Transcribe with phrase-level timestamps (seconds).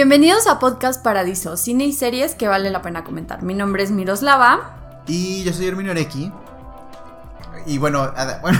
[0.00, 3.42] Bienvenidos a Podcast Paradiso, cine y series que vale la pena comentar.
[3.42, 5.02] Mi nombre es Miroslava.
[5.06, 6.32] Y yo soy Herminio Areki.
[7.66, 8.10] Y bueno,
[8.40, 8.58] bueno,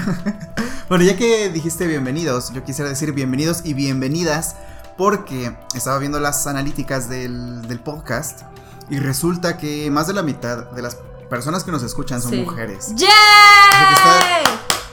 [0.91, 4.57] bueno, ya que dijiste bienvenidos, yo quisiera decir bienvenidos y bienvenidas
[4.99, 8.43] porque estaba viendo las analíticas del, podcast
[8.91, 10.99] y resulta que más de la mitad de las
[11.31, 12.95] personas que nos escuchan son mujeres.
[12.97, 13.09] ¡Yay!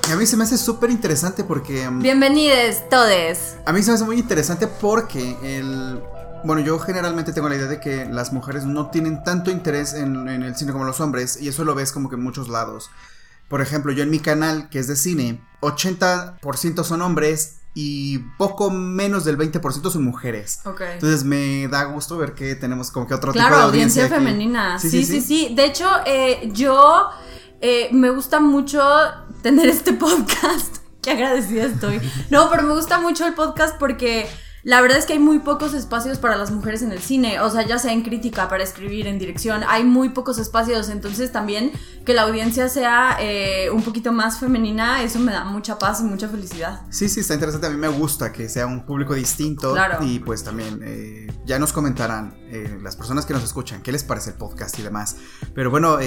[0.08, 1.90] Y a mí se me hace súper interesante porque...
[1.90, 3.58] Mm, Bienvenidos todes.
[3.66, 6.02] A mí se me hace muy interesante porque el...
[6.48, 10.30] Bueno, yo generalmente tengo la idea de que las mujeres no tienen tanto interés en,
[10.30, 12.90] en el cine como los hombres y eso lo ves como que en muchos lados.
[13.50, 18.70] Por ejemplo, yo en mi canal, que es de cine, 80% son hombres y poco
[18.70, 20.62] menos del 20% son mujeres.
[20.66, 24.06] Entonces me da gusto ver que tenemos como que otro tipo de audiencia.
[24.06, 24.80] audiencia femenina.
[24.80, 27.10] Sí sí, sí De hecho, eh, yo
[27.60, 28.82] eh, me gusta mucho
[29.42, 30.78] tener este podcast.
[31.02, 32.00] Qué agradecida estoy.
[32.30, 34.30] No, pero me gusta mucho el podcast porque
[34.64, 37.50] la verdad es que hay muy pocos espacios para las mujeres en el cine, o
[37.50, 41.72] sea, ya sea en crítica, para escribir, en dirección, hay muy pocos espacios, entonces también
[42.06, 46.04] que la audiencia sea eh, un poquito más femenina, eso me da mucha paz y
[46.04, 46.82] mucha felicidad.
[46.90, 50.04] Sí, sí, está interesante, a mí me gusta que sea un público distinto claro.
[50.04, 54.04] y pues también eh, ya nos comentarán eh, las personas que nos escuchan qué les
[54.04, 55.18] parece el podcast y demás.
[55.54, 56.00] Pero bueno,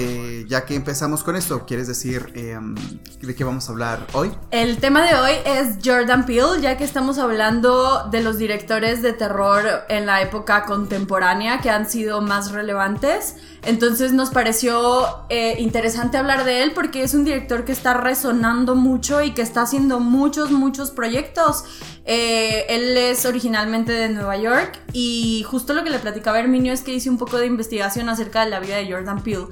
[0.47, 2.75] ya que empezamos con esto, ¿quieres decir em,
[3.21, 4.31] de qué vamos a hablar hoy?
[4.51, 9.13] El tema de hoy es Jordan Peele, ya que estamos hablando de los directores de
[9.13, 13.35] terror en la época contemporánea que han sido más relevantes.
[13.63, 18.75] Entonces nos pareció eh, interesante hablar de él porque es un director que está resonando
[18.75, 21.63] mucho y que está haciendo muchos, muchos proyectos.
[22.05, 26.81] Eh, él es originalmente de Nueva York y justo lo que le platicaba Herminio es
[26.81, 29.45] que hice un poco de investigación acerca de la vida de Jordan Peele.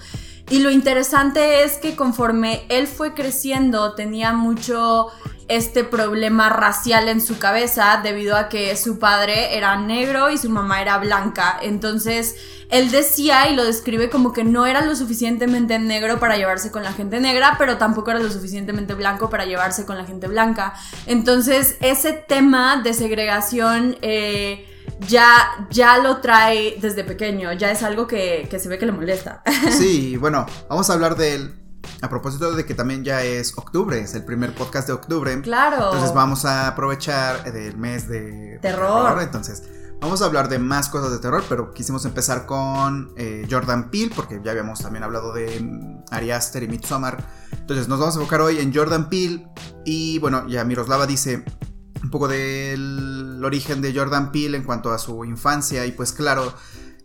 [0.50, 5.08] Y lo interesante es que conforme él fue creciendo tenía mucho
[5.48, 10.50] este problema racial en su cabeza debido a que su padre era negro y su
[10.50, 11.60] mamá era blanca.
[11.62, 12.36] Entonces
[12.70, 16.84] él decía y lo describe como que no era lo suficientemente negro para llevarse con
[16.84, 20.74] la gente negra, pero tampoco era lo suficientemente blanco para llevarse con la gente blanca.
[21.06, 23.98] Entonces ese tema de segregación...
[24.02, 24.66] Eh,
[25.08, 28.92] ya, ya lo trae desde pequeño, ya es algo que, que se ve que le
[28.92, 29.44] molesta.
[29.72, 31.56] Sí, bueno, vamos a hablar de él.
[32.02, 35.42] A propósito de que también ya es octubre, es el primer podcast de octubre.
[35.42, 35.86] Claro.
[35.86, 39.22] Entonces vamos a aprovechar del mes de terror.
[39.22, 39.64] Entonces,
[40.00, 44.14] vamos a hablar de más cosas de terror, pero quisimos empezar con eh, Jordan Peele,
[44.16, 47.24] porque ya habíamos también hablado de mm, Ari Aster y Midsommar.
[47.52, 49.48] Entonces, nos vamos a enfocar hoy en Jordan Peele.
[49.86, 51.44] Y bueno, ya Miroslava dice:
[52.04, 56.54] un poco del origen de Jordan Peele en cuanto a su infancia y pues claro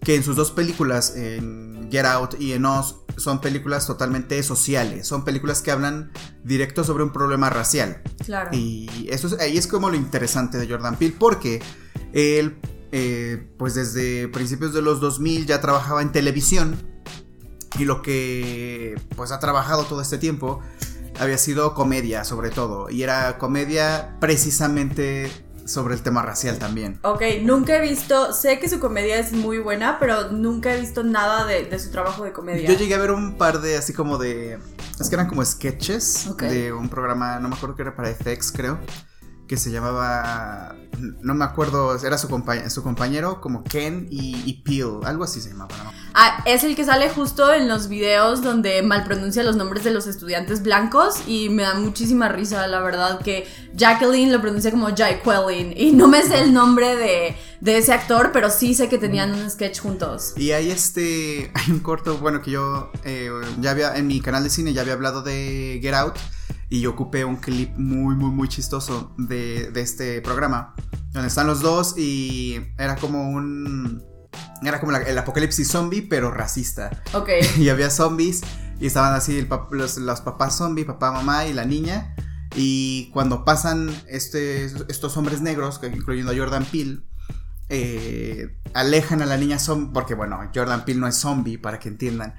[0.05, 5.07] que en sus dos películas, en Get Out y en Oz, son películas totalmente sociales,
[5.07, 6.13] son películas que hablan
[6.45, 8.03] directo sobre un problema racial.
[8.25, 8.51] Claro.
[8.53, 11.63] Y eso es, ahí es como lo interesante de Jordan Peele, porque
[12.13, 12.59] él,
[12.93, 16.77] eh, pues desde principios de los 2000 ya trabajaba en televisión
[17.79, 20.61] y lo que pues ha trabajado todo este tiempo
[21.19, 22.91] había sido comedia sobre todo.
[22.91, 25.31] Y era comedia precisamente
[25.65, 26.99] sobre el tema racial también.
[27.03, 31.03] Ok, nunca he visto, sé que su comedia es muy buena, pero nunca he visto
[31.03, 32.69] nada de, su trabajo de comedia.
[32.69, 34.59] Yo llegué a ver un par de así como de...
[35.01, 38.53] Es que eran como sketches de un programa, no me acuerdo que era para FX
[38.53, 38.79] creo
[39.47, 42.29] que se llamaba, no me acuerdo, era su,
[42.69, 45.77] su compañero como Ken y, y, Peel, algo así se llamaba.
[45.85, 45.93] ¿no?
[46.15, 49.91] Ah, es el que sale justo en los videos donde mal pronuncia los nombres de
[49.91, 54.89] los estudiantes blancos y me da muchísima risa, la verdad, que Jacqueline lo pronuncia como
[54.89, 58.97] Jacqueline y no me sé el nombre de, de ese actor, pero sí sé que
[58.97, 60.33] tenían un sketch juntos.
[60.37, 63.31] Y hay este, hay un corto, bueno, que yo eh,
[63.61, 66.17] ya había, en mi canal de cine ya había hablado de Get Out
[66.75, 70.75] y yo ocupé un clip muy, muy, muy chistoso de, este programa,
[71.13, 74.03] donde están los dos y era como un...
[74.61, 76.91] Era como el apocalipsis zombie, pero racista.
[77.13, 77.29] Ok.
[77.59, 78.41] Y había zombies
[78.81, 82.17] y estaban así los, los, papás zombie, papá, mamá y la niña.
[82.57, 87.03] Y cuando pasan este, estos hombres negros, incluyendo a Jordan Peele,
[87.77, 91.89] eh, alejan a la niña zombie, porque bueno, Jordan Peele no es zombie, para que
[91.89, 92.35] entiendan.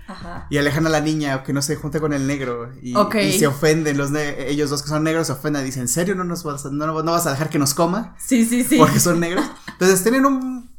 [0.50, 2.72] Y alejan a la niña que no se junte con el negro.
[2.82, 2.94] Y,
[3.38, 6.24] se ofenden, los ellos dos que son negros se ofenden y dicen, ¿en serio no,
[6.24, 8.16] nos vas a, no, vas a dejar que nos coma?
[8.18, 8.78] Sí, sí, sí.
[8.78, 9.46] Porque son negros.
[9.68, 10.70] Entonces tienen un...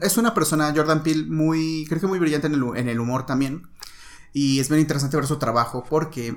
[0.00, 3.26] es una persona, Jordan Peele, muy, creo que muy brillante en el, en el humor
[3.26, 3.68] también.
[4.32, 6.36] Y es bien interesante ver su trabajo porque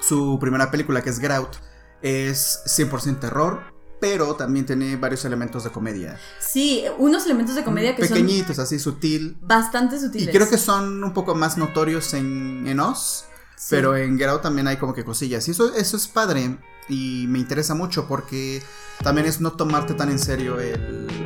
[0.00, 1.56] su primera película, que es Grout,
[2.02, 6.18] es 100% terror pero también tiene varios elementos de comedia.
[6.38, 9.36] Sí, unos elementos de comedia que Pequeñitos, así sutil.
[9.40, 10.28] Bastante sutiles.
[10.28, 13.24] Y creo que son un poco más notorios en, en Oz,
[13.70, 15.48] pero en Get también hay como que cosillas.
[15.48, 16.58] Y eso, eso es padre.
[16.88, 18.62] y me interesa mucho porque
[19.02, 20.56] también es no tomarte tan en serio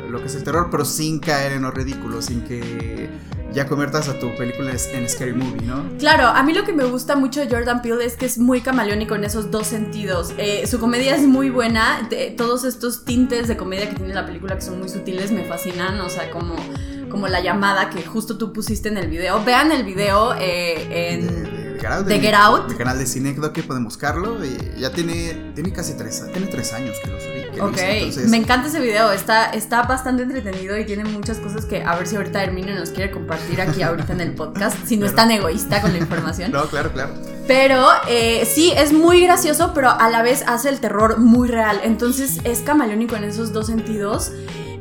[0.08, 3.11] lo que es el terror, pero sin caer en lo ridículo, sin que
[3.52, 5.85] ya conviertas a tu película en Scary Movie, ¿no?
[5.99, 8.61] Claro, a mí lo que me gusta mucho de Jordan Peele es que es muy
[8.61, 10.32] camaleónico en esos dos sentidos.
[10.38, 14.55] Eh, su comedia es muy buena, todos estos tintes de comedia que tiene la película
[14.55, 16.56] que son muy sutiles me fascinan, o sea, como
[17.11, 19.44] como la llamada que justo tú pusiste en el video.
[19.44, 21.61] Vean el video eh, en...
[22.06, 22.70] De, Get Out.
[22.70, 24.44] El canal de Cinecdo que pueden buscarlo.
[24.44, 27.39] Y ya tiene, tiene casi tres, tiene tres años que lo subí.
[27.61, 27.79] Ok,
[28.29, 29.11] me encanta ese video.
[29.12, 32.91] Está, está bastante entretenido y tiene muchas cosas que a ver si ahorita Hermino nos
[32.91, 34.76] quiere compartir aquí ahorita en el podcast.
[34.87, 36.52] Si no es tan egoísta con la información.
[36.52, 37.14] no, claro, claro.
[37.47, 41.81] Pero eh, sí, es muy gracioso, pero a la vez hace el terror muy real.
[41.82, 44.31] Entonces es camaleónico en esos dos sentidos.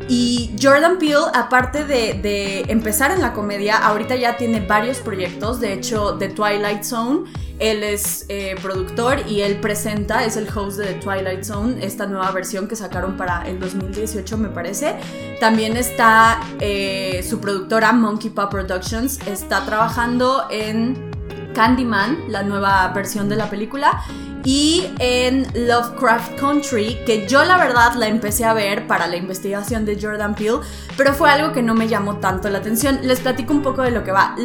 [0.08, 5.60] Y Jordan Peele, aparte de, empezar en la comedia, ahorita ya tiene varios proyectos.
[5.60, 10.80] De hecho, The Twilight Zone, él es eh, productor y él presenta, es el host
[10.80, 14.96] de The Twilight Zone, esta nueva versión que sacaron para el 2018, me parece.
[15.40, 21.12] También está eh, su productora Monkey Paw Productions, está trabajando en
[21.54, 24.02] Candyman, la nueva versión de la película
[24.46, 29.86] y en Lovecraft Country, que yo la verdad la empecé a ver para la investigación
[29.86, 30.60] de Jordan Peele,
[30.96, 33.00] pero fue algo que no me llamó tanto la atención.
[33.04, 34.36] Les platico un poco de lo que va.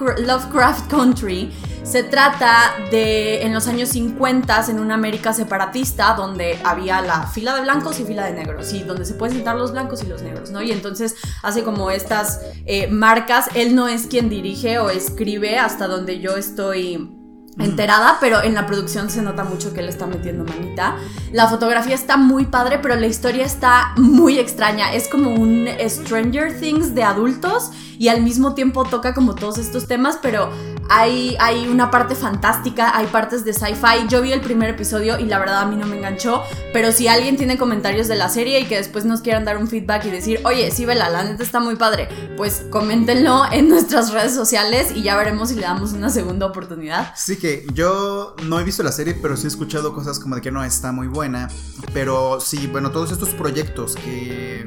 [0.00, 1.50] Lovecraft Country
[1.82, 7.54] se trata de en los años 50 en una América separatista donde había la fila
[7.54, 10.22] de blancos y fila de negros y donde se pueden sentar los blancos y los
[10.22, 10.62] negros, ¿no?
[10.62, 15.86] Y entonces hace como estas eh, marcas, él no es quien dirige o escribe hasta
[15.86, 17.17] donde yo estoy
[17.58, 20.96] enterada, pero en la producción se nota mucho que él está metiendo manita.
[21.32, 24.92] La fotografía está muy padre, pero la historia está muy extraña.
[24.92, 29.86] Es como un Stranger Things de adultos y al mismo tiempo toca como todos estos
[29.86, 30.50] temas, pero
[30.88, 34.08] hay, una parte fantástica, hay partes de sci-fi.
[34.08, 36.42] Yo vi el primer episodio y la verdad a mí no me enganchó,
[36.72, 39.68] pero si alguien tiene comentarios de la serie y que después nos quieran dar un
[39.68, 44.12] feedback y decir, oye, sí, vela, la neta está muy padre, pues coméntenlo en nuestras
[44.12, 47.12] redes sociales y ya veremos si le damos una segunda oportunidad.
[47.16, 50.40] Sí, que yo no he visto la serie, pero sí he escuchado cosas como de
[50.40, 51.48] que no está muy buena,
[51.92, 54.64] pero sí, bueno, todos estos proyectos que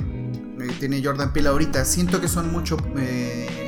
[0.79, 3.60] tiene Jordan Peele ahorita, siento que son mucho eh,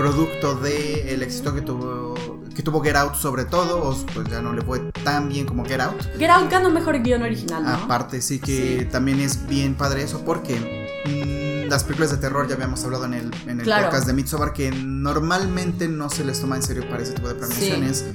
[0.00, 2.14] producto del el éxito que tuvo
[2.56, 5.64] que tuvo Get Out sobre todo, o pues ya no le fue tan bien como
[5.64, 6.00] Get Out.
[6.18, 7.70] Get Out ganó mejor guion original, ¿no?
[7.70, 10.56] Aparte, sí que también es bien padre eso porque
[11.04, 14.54] mm, las películas de terror ya habíamos hablado en el, en el podcast de Midsommar
[14.54, 18.06] que normalmente no se les toma en serio para ese tipo de premiaciones.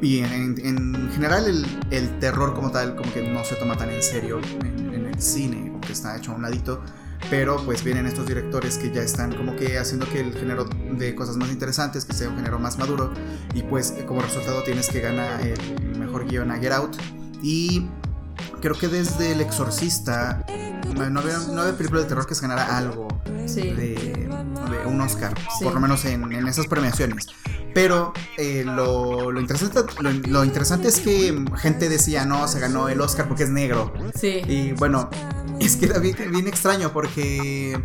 [0.00, 4.02] Y en, general el, el, terror como tal como que no se toma tan en
[4.02, 6.80] serio en, en el cine, porque está hecho a un ladito
[7.30, 11.14] pero pues vienen estos directores que ya están como que haciendo que el género de
[11.14, 13.12] cosas más interesantes, que sea un género más maduro,
[13.54, 16.96] y pues como resultado tienes que ganar el mejor guion a Get Out.
[17.42, 17.86] Y
[18.60, 20.44] creo que desde El Exorcista
[20.94, 24.28] no había, no película de terror que se ganara algo de,
[24.86, 27.26] un Oscar, por lo menos en, esas premiaciones.
[27.74, 33.00] Pero eh, lo, lo, interesante, lo, interesante es que gente decía, no, se ganó el
[33.00, 33.92] Oscar porque es negro.
[34.14, 34.42] Sí.
[34.46, 35.10] Y bueno,
[35.60, 37.80] es que era bien, extraño porque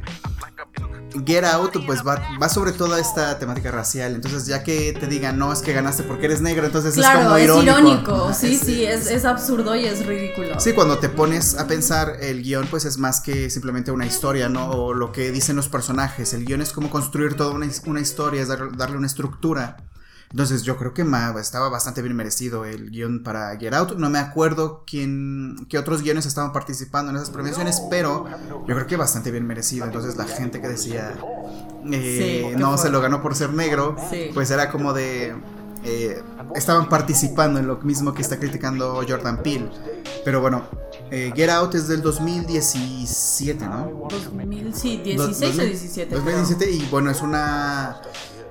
[1.26, 4.16] Get Out pues va, sobre toda esta temática racial.
[4.16, 7.38] Entonces ya que te digan, no, es que ganaste porque eres negro, entonces es como
[7.38, 7.60] irónico.
[7.60, 10.60] Es irónico, sí, sí, es, absurdo y es ridículo.
[10.60, 14.50] Sí, cuando te pones a pensar, el guion pues es más que simplemente una historia,
[14.50, 14.70] ¿no?
[14.70, 16.34] O lo que dicen los personajes.
[16.34, 19.78] El guion es como construir toda una, una historia, es darle una estructura.
[20.32, 21.04] Entonces yo creo que
[21.40, 23.98] estaba bastante bien merecido el guion para Get Out.
[23.98, 28.26] No me acuerdo quién, qué otros guiones estaban participando en esas premiaciones, pero
[28.68, 29.86] yo creo que bastante bien merecido.
[29.86, 31.16] Entonces la gente que decía
[31.92, 33.96] eh, no se lo ganó por ser negro,
[34.34, 35.36] pues era como de...
[35.84, 36.22] Eh,
[36.56, 39.72] estaban participando en lo mismo que está criticando Jordan Peele.
[40.26, 40.68] Pero bueno,
[41.10, 44.08] eh, Get Out es del 2017, ¿no?
[44.10, 46.16] 2000, sí, 16 o 17.
[46.16, 48.02] 2017 y bueno, es una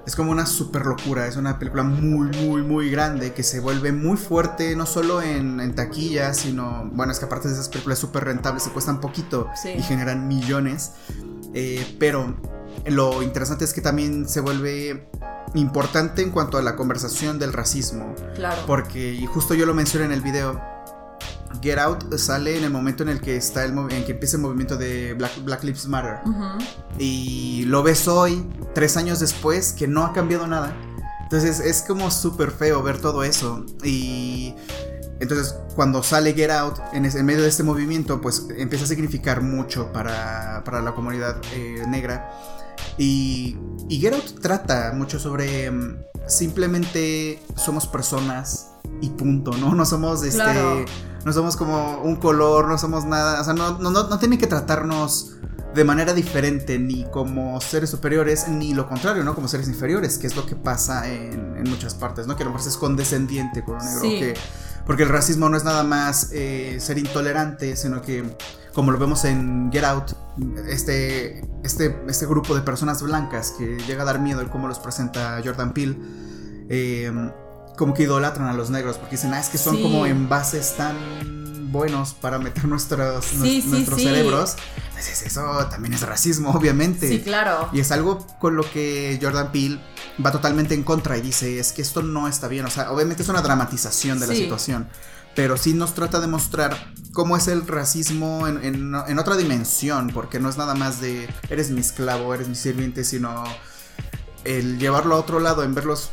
[0.09, 1.27] es como una super locura.
[1.27, 5.61] Es una película muy, muy, muy grande que se vuelve muy fuerte, no solo en,
[5.61, 9.51] en taquilla, sino, bueno, es que aparte de esas películas súper rentables, se cuestan poquito
[9.67, 10.93] y generan millones.
[11.53, 12.35] Eh, pero
[12.87, 15.11] lo interesante es que también se vuelve
[15.53, 18.15] importante en cuanto a la conversación del racismo.
[18.35, 18.63] Claro.
[18.67, 20.59] Porque, y justo yo lo mencioné en el video,
[21.63, 24.43] Get Out sale en el momento en el que está el en que empieza el
[24.43, 26.21] movimiento de Black, Black Lives Matter.
[26.99, 30.77] Y lo ves hoy, tres años después, que no ha cambiado nada.
[31.23, 33.65] Entonces es como súper feo ver todo eso.
[33.85, 34.55] Y
[35.21, 39.93] entonces cuando sale Get Out en, medio de este movimiento, pues empieza a significar mucho
[39.93, 42.31] para, para la comunidad eh, negra.
[42.97, 43.57] Y,
[43.89, 49.75] y Get Out trata mucho sobre mm, simplemente somos personas y punto, ¿no?
[49.75, 50.87] No somos este
[51.25, 54.47] no somos como un color, no somos nada, o sea, no, no, no, tienen que
[54.47, 55.35] tratarnos
[55.75, 59.35] de manera diferente, ni como seres superiores, ni lo contrario, ¿no?
[59.35, 62.37] Como seres inferiores, que es lo que pasa en, en muchas partes, ¿no?
[62.37, 64.35] Que a lo mejor es condescendiente con un negro, que,
[64.87, 68.37] porque el racismo no es nada más eh, ser intolerante, sino que,
[68.73, 70.13] como lo vemos en Get Out,
[70.69, 74.79] este, este, este grupo de personas blancas que llega a dar miedo el cómo los
[74.79, 75.99] presenta Jordan Peele,
[76.71, 77.13] eh,
[77.79, 80.97] como que idolatran a los negros, porque dicen, ah, es que son como envases tan
[81.71, 84.57] buenos para meter nuestros, nuestros cerebros.
[84.89, 87.09] Entonces eso también es racismo, obviamente.
[87.09, 87.71] Sí, claro.
[87.73, 89.81] Y es algo con lo que Jordan Peele
[90.25, 92.67] va totalmente en contra y dice, es que esto no está bien.
[92.67, 94.89] O sea, obviamente es una dramatización de la situación.
[95.37, 100.41] Pero sí nos trata de mostrar cómo es el racismo en, en otra dimensión, porque
[100.41, 103.45] no es nada más de eres mi esclavo, eres mi sirviente, sino
[104.43, 106.11] el llevarlo a otro lado, en verlos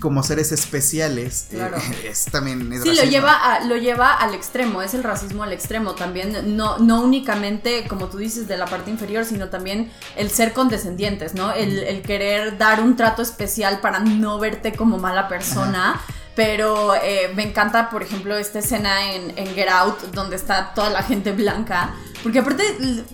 [0.00, 1.70] como seres especiales eh,
[2.04, 5.94] es también sí lo lleva lo lleva al extremo es el racismo al extremo.
[5.94, 10.52] También no no únicamente como tú dices de la parte inferior sino también el ser
[10.52, 16.00] condescendientes no el, querer dar un trato especial para no verte como mala persona
[16.36, 21.02] pero eh, me encanta, por ejemplo, esta escena en, Get Out, donde está toda la
[21.02, 21.94] gente blanca.
[22.22, 22.62] Porque aparte,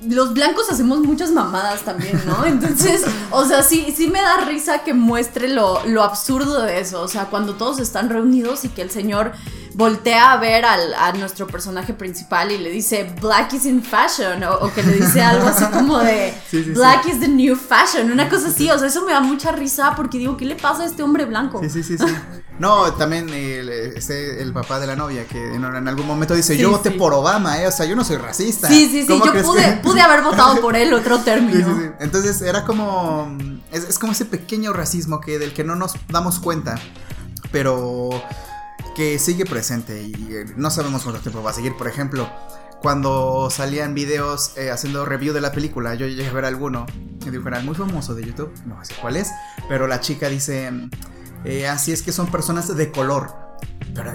[0.08, 2.44] los blancos hacemos muchas mamadas también, ¿no?
[2.46, 7.00] Entonces, o sea, sí, sí me da risa que muestre lo, lo absurdo de eso.
[7.00, 9.32] O sea, cuando todos están reunidos y que el señor
[9.74, 14.42] voltea a ver al, a nuestro personaje principal y le dice Black is in fashion
[14.44, 16.34] o, que le dice algo así como de
[16.74, 19.94] Black is the new fashion, una cosa así, o sea, eso me da mucha risa
[19.96, 21.60] porque digo, ¿qué le pasa a este hombre blanco?
[21.62, 22.04] Sí, sí, sí, sí.
[22.58, 26.70] No, también el, este, el papá de la novia que en, algún momento dice, yo
[26.70, 27.66] voté por Obama, ¿eh?
[27.66, 28.68] o sea, yo no soy racista.
[28.68, 31.56] Sí, sí, sí, yo pude, pude haber votado por él, otro término.
[31.56, 31.90] Sí, sí, sí.
[31.98, 33.36] Entonces era como,
[33.72, 36.78] es, es como ese pequeño racismo que del que no nos damos cuenta,
[37.50, 38.10] pero
[38.94, 41.76] que sigue presente y eh, no sabemos cuánto tiempo va a seguir.
[41.76, 42.28] Por ejemplo,
[42.80, 46.86] cuando salían videos eh, haciendo review de la película, yo llegué a ver alguno
[47.24, 49.30] de un canal muy famoso de YouTube, no sé cuál es,
[49.68, 50.70] pero la chica dice,
[51.44, 53.58] eh, así es que son personas de color.
[53.94, 54.12] Pero,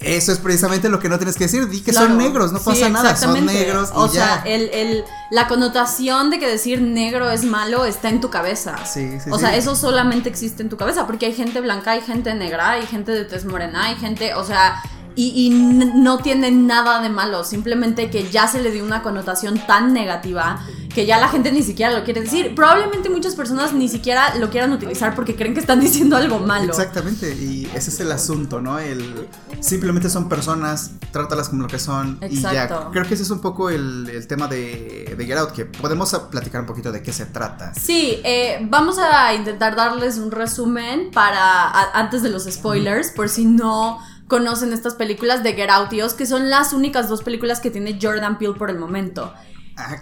[0.00, 1.68] eso es precisamente lo que no tienes que decir.
[1.68, 3.90] Di que son negros, no pasa nada, son negros.
[3.94, 8.76] o sea, El, la connotación de que decir negro es malo está en tu cabeza.
[8.86, 9.30] Sí, sí.
[9.30, 12.70] O sea, eso solamente existe en tu cabeza, porque hay gente blanca, hay gente negra,
[12.70, 14.82] hay gente de tez morena, hay gente, o sea,
[15.16, 19.94] y, no tiene nada de malo, simplemente que ya se le dio una connotación tan
[19.94, 20.62] negativa
[20.96, 22.54] que ya la gente ni siquiera lo quiere decir.
[22.54, 26.70] Probablemente muchas personas ni siquiera lo quieran utilizar porque creen que están diciendo algo malo.
[26.70, 28.78] Exactamente, y ese es el asunto, ¿no?
[28.78, 29.28] El
[29.60, 32.88] simplemente son personas, trátalas como lo que son y ya.
[32.92, 36.62] Creo que ese es un poco el, tema de, de, Get Out, que podemos platicar
[36.62, 37.74] un poquito de qué se trata.
[37.74, 43.44] Sí, eh, vamos a intentar darles un resumen para antes de los spoilers, por si
[43.44, 43.98] no
[44.28, 47.98] conocen estas películas de Get Out y que son las únicas dos películas que tiene
[48.00, 49.34] Jordan Peele por el momento.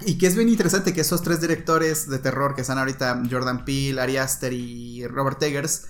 [0.07, 3.64] Y que es bien interesante que esos tres directores de terror que están ahorita, Jordan
[3.64, 5.87] Peele, Ari Aster y Robert Eggers,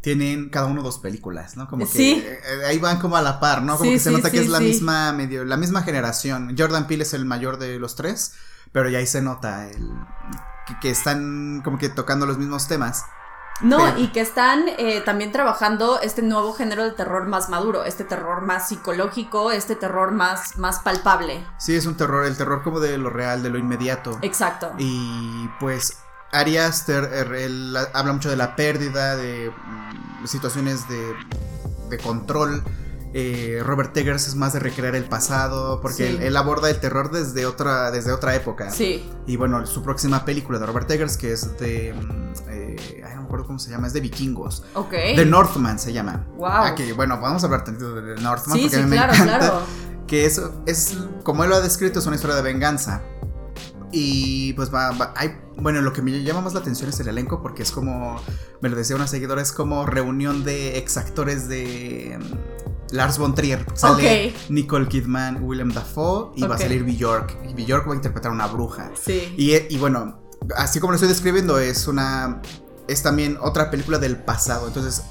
[0.00, 1.68] tienen cada uno dos películas, ¿no?
[1.68, 3.76] Como que eh, ahí van como a la par, ¿no?
[3.76, 6.56] Como que se nota que es la misma medio, la misma generación.
[6.56, 8.32] Jordan Peele es el mayor de los tres,
[8.72, 9.90] pero ya ahí se nota el,
[10.80, 13.04] que están como que tocando los mismos temas.
[13.62, 18.04] No, y que están eh, también trabajando este nuevo género de terror más maduro, este
[18.04, 21.46] terror más psicológico, este terror más, más palpable.
[21.58, 24.18] Sí, es un terror, el terror como de lo real, de lo inmediato.
[24.22, 24.72] Exacto.
[24.78, 25.98] Y pues
[26.32, 31.14] Ari Aster er, habla mucho de la pérdida, de mm, situaciones de,
[31.88, 32.62] de control
[33.12, 37.44] eh, Robert Eggers es más de recrear el pasado, porque él, aborda el terror desde
[37.44, 38.70] otra, desde otra época.
[38.70, 39.08] Sí.
[39.26, 41.92] Y bueno, su próxima película de Robert Eggers, que es de.
[41.92, 44.64] Mm, eh, ay, no me acuerdo cómo se llama, es de vikingos.
[44.74, 44.92] Ok.
[45.16, 46.26] The Northman se llama.
[46.36, 46.46] Wow.
[46.48, 49.38] Ah, bueno, vamos a hablar tantito de The Northman, porque a mí me encanta.
[49.38, 49.62] Claro.
[50.06, 53.02] Que es, es, como él lo ha descrito, es una historia de venganza.
[53.92, 57.42] Y pues va, hay, bueno, lo que me llama más la atención es el elenco
[57.42, 58.20] porque es como,
[58.60, 62.18] me lo decía una seguidora, es como reunión de exactores de
[62.92, 63.64] Lars von Trier.
[63.74, 67.36] Sale Nicole Kidman, William Dafoe y va a salir Bjork.
[67.48, 68.90] Y Bjork va a interpretar a una bruja.
[69.00, 69.34] Sí.
[69.36, 70.20] Y, bueno,
[70.56, 72.42] así como lo estoy describiendo, es una.
[72.88, 74.66] Es también otra película del pasado.
[74.66, 75.02] Entonces,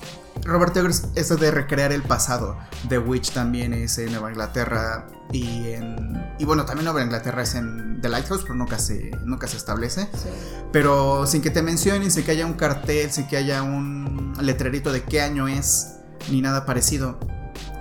[0.44, 2.58] Robert Eggers es de recrear el pasado.
[2.90, 5.08] The Witch también es en Nueva Inglaterra.
[5.32, 6.36] Y en.
[6.40, 10.10] Y bueno, también Nueva Inglaterra es en The Lighthouse, pero nunca se, nunca se establece.
[10.74, 14.92] Pero sin que te mencionen, sin que haya un cartel, sin que haya un letrerito
[14.92, 15.96] de qué año es,
[16.30, 17.20] ni nada parecido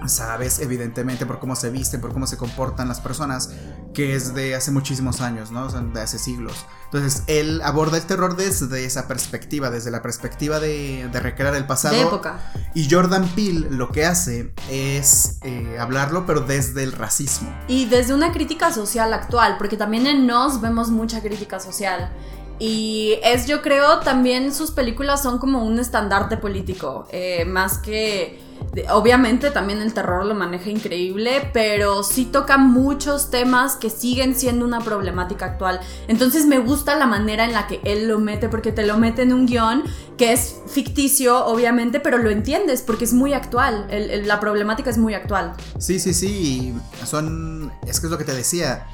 [0.07, 3.51] sabes evidentemente por cómo se visten, por cómo se comportan las personas,
[3.95, 5.67] que es de hace muchísimos años, ¿no?
[5.67, 6.67] O sea, de hace siglos.
[6.85, 11.95] Entonces, él aborda el terror desde esa perspectiva, desde la perspectiva de, recrear el pasado.
[11.95, 12.39] De época.
[12.75, 17.53] Y Jordan Peele lo que hace es eh, hablarlo, pero desde el racismo.
[17.67, 22.11] Y desde una crítica social actual, porque también en Nos vemos mucha crítica social.
[22.59, 28.49] Y es, yo creo, también sus películas son como un estandarte político, eh, más que
[28.91, 34.65] Obviamente también el terror lo maneja increíble, pero sí toca muchos temas que siguen siendo
[34.65, 35.81] una problemática actual.
[36.07, 39.23] Entonces me gusta la manera en la que él lo mete, porque te lo mete
[39.23, 39.85] en un guion
[40.17, 43.87] que es ficticio, obviamente, pero lo entiendes porque es muy actual.
[44.25, 45.55] la problemática es muy actual.
[45.79, 46.75] Sí, sí, sí.
[47.05, 47.73] Son.
[47.87, 48.87] Es que es lo que te decía.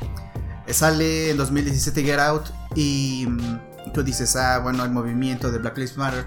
[0.69, 3.27] Sale en 2017 Get Out y
[3.93, 6.27] tú dices, ah, bueno, el movimiento de Black Lives Matter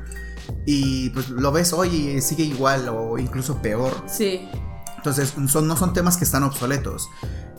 [0.66, 3.94] y pues lo ves hoy y sigue igual o incluso peor.
[4.08, 4.50] Sí.
[4.98, 7.10] Entonces son, no son temas que están obsoletos.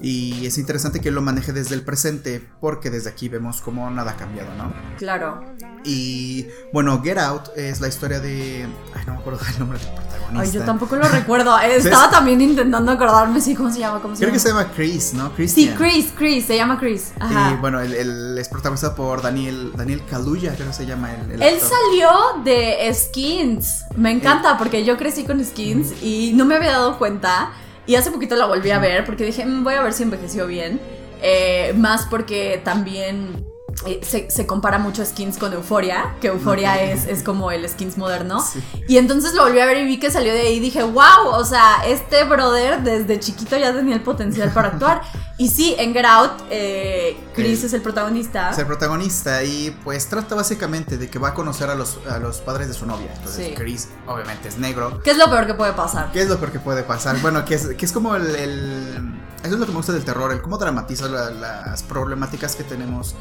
[0.00, 4.12] Y es interesante que lo maneje desde el presente porque desde aquí vemos cómo nada
[4.12, 4.72] ha cambiado, ¿no?
[4.96, 5.44] Claro.
[5.84, 8.68] Y bueno, Get Out es la historia de...
[8.94, 10.40] Ay, no me acuerdo el nombre del protagonista.
[10.40, 11.58] Ay, yo tampoco lo recuerdo.
[11.60, 14.00] Estaba también intentando acordarme, sí, ¿cómo se llama?
[14.00, 15.32] ¿Cómo se Creo que se llama Chris, ¿no?
[15.36, 17.12] Sí, Chris, Chris, se llama Chris.
[17.18, 17.52] Ajá.
[17.52, 21.58] Y bueno, él, es protagonizado por Daniel, Daniel Kaluuya, creo que se llama el, Él
[21.60, 23.84] salió de Skins.
[23.96, 27.50] Me encanta porque yo crecí con Skins y no me había dado cuenta.
[27.88, 30.46] Y hace poquito la volví a ver porque dije, mm, voy a ver si envejeció
[30.46, 30.78] bien.
[31.22, 33.46] Eh, más porque también
[33.86, 38.44] eh, se, compara mucho Skins con Euforia, que Euforia es, es, como el Skins moderno.
[38.88, 41.30] Y entonces lo volví a ver y vi que salió de ahí y dije, wow,
[41.32, 45.00] o sea, este brother desde chiquito ya tenía el potencial para actuar.
[45.38, 48.50] Y sí, en Get Out, eh, Chris es el protagonista.
[48.50, 52.18] Es el protagonista y pues trata básicamente de que va a conocer a los, a
[52.18, 53.14] los padres de su novia.
[53.14, 55.00] Entonces Chris obviamente es negro.
[55.04, 56.10] ¿Qué es lo peor que puede pasar?
[56.10, 57.20] ¿Qué es lo peor que puede pasar?
[57.20, 60.32] Bueno, que es, que es como el, Eso es lo que me gusta del terror,
[60.32, 63.14] el cómo dramatiza las problemáticas que tenemos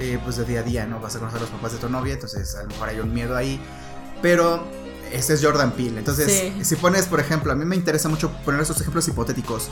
[0.00, 0.98] eh, pues de día a día, ¿no?
[0.98, 3.14] Vas a conocer a los papás de tu novia, entonces a lo mejor hay un
[3.14, 3.60] miedo ahí.
[4.20, 4.66] Pero
[5.12, 5.98] este es Jordan Peele.
[5.98, 9.68] Entonces, si pones, por ejemplo, a mí me interesa mucho poner esos ejemplos hipotéticos.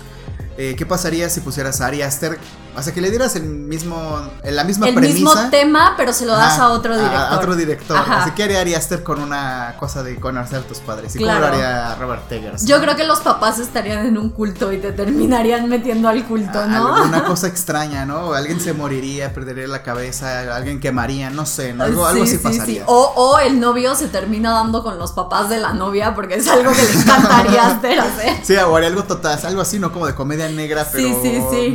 [0.61, 2.37] Eh, ¿Qué pasaría si pusieras a Ari Aster?
[2.77, 5.17] O sea, que le dieras el mismo, la misma el premisa.
[5.17, 7.17] El mismo tema, pero se lo das a otro director.
[7.17, 7.97] A, otro director.
[7.97, 11.15] Así que haría Ari Aster con una cosa de conocer a tus padres.
[11.15, 12.65] ¿Y cómo lo haría Robert Eggers?
[12.65, 16.67] Yo creo que los papás estarían en un culto y te terminarían metiendo al culto,
[16.67, 17.05] ¿no?
[17.05, 18.33] Una cosa extraña, ¿no?
[18.33, 22.83] Alguien se moriría, perdería la cabeza, alguien quemaría, no sé, algo, algo así pasaría.
[22.87, 26.49] O, o el novio se termina dando con los papás de la novia porque es
[26.49, 27.99] algo que le encantaría hacer,
[28.43, 29.93] Sí, o haría algo total, algo así, ¿no?
[29.93, 31.09] Como de comedia negra, pero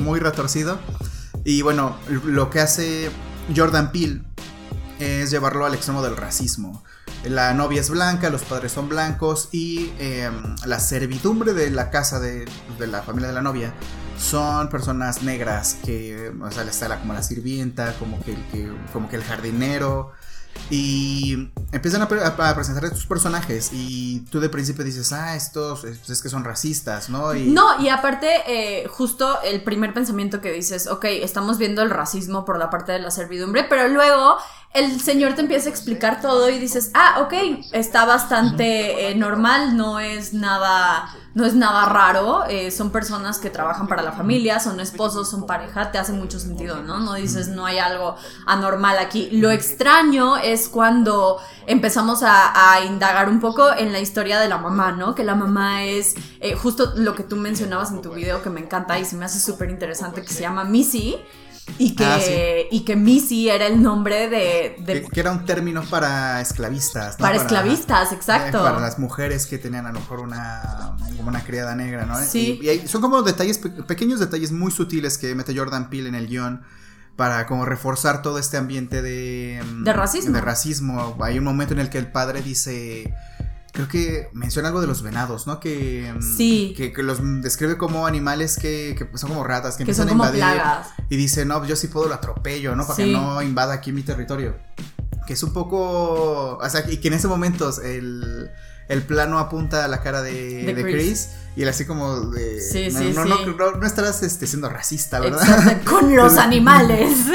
[0.02, 0.80] muy retorcido.
[1.44, 3.10] Y bueno, lo que hace
[3.56, 4.22] Jordan Peele
[5.00, 6.84] es llevarlo al extremo del racismo.
[7.26, 12.20] La novia es blanca, los padres son blancos y em, la servidumbre de la casa
[12.20, 12.46] de,
[12.80, 13.74] la familia de la novia
[14.18, 18.36] son personas negras que, o sea, está como la sirvienta, como que,
[18.92, 20.12] como que el jardinero,
[20.70, 26.22] y empiezan a, presentar estos personajes y tú de principio dices, ah, estos pues es
[26.22, 27.36] que son racistas, ¿no?
[27.36, 27.48] Y...
[27.48, 32.46] No, y aparte, eh, justo el primer pensamiento que dices, ok, estamos viendo el racismo
[32.46, 34.38] por la parte de la servidumbre, pero luego
[34.74, 37.34] el señor te empieza a explicar todo y dices, ah, ok,
[37.74, 43.52] está bastante eh, normal, no es nada, no es nada raro, eh, son personas que
[43.52, 47.00] trabajan para la familia, son esposos, son pareja, te hace mucho sentido, ¿no?
[47.00, 48.16] No dices, no hay algo
[48.48, 49.30] anormal aquí.
[49.32, 54.92] Lo extraño es cuando empezamos a, indagar un poco en la historia de la mamá,
[54.92, 55.16] ¿no?
[55.16, 58.60] Que la mamá es eh, justo lo que tú mencionabas en tu video que me
[58.60, 61.18] encanta y se me hace súper interesante, que se llama Missy.
[61.78, 62.20] Y que, ah,
[62.72, 64.76] y que Missy era el nombre de...
[64.86, 67.16] Que, era un término para esclavistas.
[67.16, 68.62] Para, esclavistas, exacto.
[68.62, 72.18] para las mujeres que tenían a lo mejor una, como una criada negra, ¿no?
[72.18, 72.60] Sí.
[72.62, 76.64] Y, son como detalles, pequeños detalles muy sutiles que mete Jordan Peele en el guion
[77.16, 79.64] para como reforzar todo este ambiente de...
[79.84, 80.34] De racismo.
[80.34, 81.18] De racismo.
[81.22, 83.14] Hay un momento en el que el padre dice
[83.74, 85.60] creo que menciona algo de los venados, ¿no?
[85.60, 86.74] Que, mm, sí.
[86.78, 90.44] que, los describe como animales que, que son como ratas, que, empiezan a invadir.
[91.10, 92.86] Y dice, no, yo sí puedo lo atropello, ¿no?
[92.86, 94.56] Para que no invada aquí mi territorio.
[95.26, 96.58] Que es un poco.
[96.58, 98.52] O sea, y que en ese momento el,
[98.88, 101.30] el plano apunta a la cara de, de, Chris.
[101.56, 102.62] y él así como de.
[102.62, 103.56] Sí, no, sí, no, sí.
[103.58, 105.82] No, estarás este, siendo racista, ¿verdad?
[105.86, 107.18] Con los animales.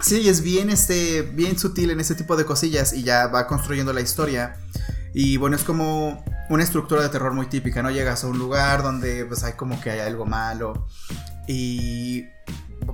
[0.00, 3.92] Sí, es bien, este, bien sutil en ese tipo de cosillas y ya va construyendo
[3.92, 4.56] la historia.
[5.14, 7.90] Y bueno, es como una estructura de terror muy típica, ¿no?
[7.90, 10.88] Llegas a un lugar donde pues hay como que hay algo malo
[11.46, 12.24] y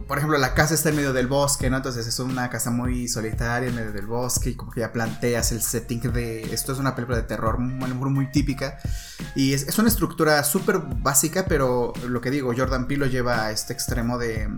[0.09, 1.77] por ejemplo, la casa está en medio del bosque, ¿no?
[1.77, 5.53] Entonces es una casa muy solitaria en medio del bosque y como que ya planteas
[5.53, 8.79] el setting de esto es una película de terror muy, muy típica
[9.35, 13.51] Y es, una estructura súper básica, pero lo que digo, Jordan Peele lo lleva a
[13.51, 14.49] este extremo de,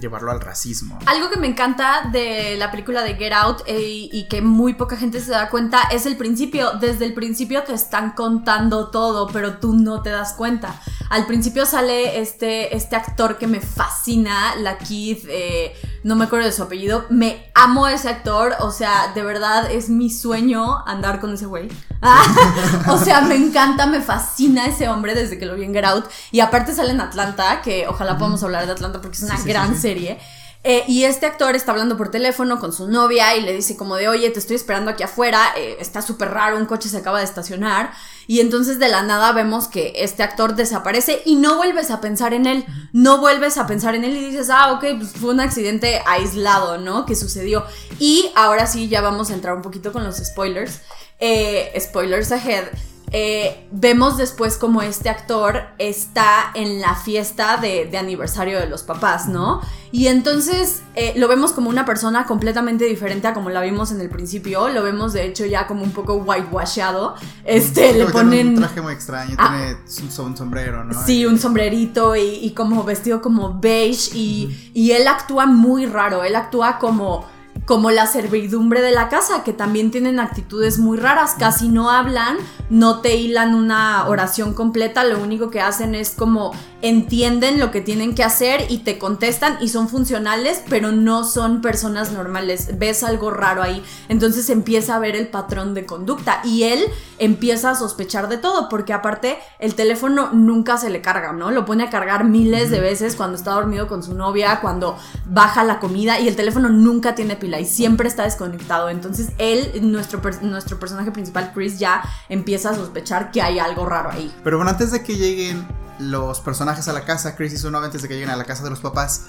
[0.00, 0.98] llevarlo al racismo.
[1.06, 4.96] Algo que me encanta de la película de Get Out eh, y que muy poca
[4.96, 6.72] gente se da cuenta es el principio.
[6.80, 10.80] Desde el principio te están contando todo, pero tú no te das cuenta.
[11.10, 16.46] Al principio sale este, este actor que me fascina, la Keith, eh, no me acuerdo
[16.46, 17.06] de su apellido.
[17.10, 21.46] Me amo a ese actor, o sea, de verdad es mi sueño andar con ese
[21.46, 21.68] güey.
[22.88, 26.06] o sea, me encanta, me fascina ese hombre desde que lo vi en Get Out.
[26.30, 29.78] Y aparte sale en Atlanta, que ojalá podamos hablar de Atlanta porque es una gran
[29.78, 30.18] serie.
[30.62, 33.96] Eh, y este actor está hablando por teléfono con su novia y le dice como
[33.96, 37.18] de, oye, te estoy esperando aquí afuera, eh, está súper raro, un coche se acaba
[37.18, 37.92] de estacionar.
[38.26, 42.34] Y entonces de la nada vemos que este actor desaparece y no vuelves a pensar
[42.34, 45.40] en él, no vuelves a pensar en él y dices, ah, ok, pues fue un
[45.40, 47.06] accidente aislado, ¿no?
[47.06, 47.64] Que sucedió.
[47.98, 50.80] Y ahora sí, ya vamos a entrar un poquito con los spoilers.
[51.18, 52.66] Eh, spoilers ahead.
[53.12, 59.28] Eh, vemos después como este actor está en la fiesta de, aniversario de los papás,
[59.28, 59.60] ¿no?
[59.92, 64.00] Y entonces eh, lo vemos como una persona completamente diferente a como la vimos en
[64.00, 64.68] el principio.
[64.68, 67.16] Lo vemos de hecho ya como un poco whitewashado.
[67.44, 68.50] Este, le ponen.
[68.50, 69.74] un traje muy extraño, ah.
[69.92, 71.04] tiene un sombrero, ¿no?
[71.04, 74.10] Sí, un sombrerito y, como vestido como beige.
[74.14, 76.22] Y, y él actúa muy raro.
[76.22, 77.26] Él actúa como
[77.70, 82.36] como la servidumbre de la casa, que también tienen actitudes muy raras, casi no hablan,
[82.68, 86.50] no te hilan una oración completa, lo único que hacen es como
[86.82, 91.60] entienden lo que tienen que hacer y te contestan y son funcionales, pero no son
[91.60, 96.64] personas normales, ves algo raro ahí, entonces empieza a ver el patrón de conducta y
[96.64, 96.82] él
[97.18, 101.52] empieza a sospechar de todo, porque aparte el teléfono nunca se le carga, ¿no?
[101.52, 105.62] Lo pone a cargar miles de veces cuando está dormido con su novia, cuando baja
[105.62, 108.88] la comida y el teléfono nunca tiene pila y siempre está desconectado.
[108.88, 114.10] Entonces él, nuestro, nuestro personaje principal, Chris, ya empieza a sospechar que hay algo raro
[114.10, 114.34] ahí.
[114.42, 115.66] Pero bueno, antes de que lleguen
[115.98, 118.44] los personajes a la casa, Chris y su novia, antes de que lleguen a la
[118.44, 119.26] casa de los papás,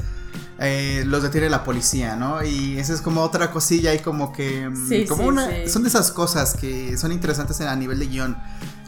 [0.60, 2.44] eh, los detiene la policía, ¿no?
[2.44, 4.70] Y esa es como otra cosilla y como que...
[4.70, 8.38] Mm, como una, Son de esas cosas que son interesantes a nivel de guion.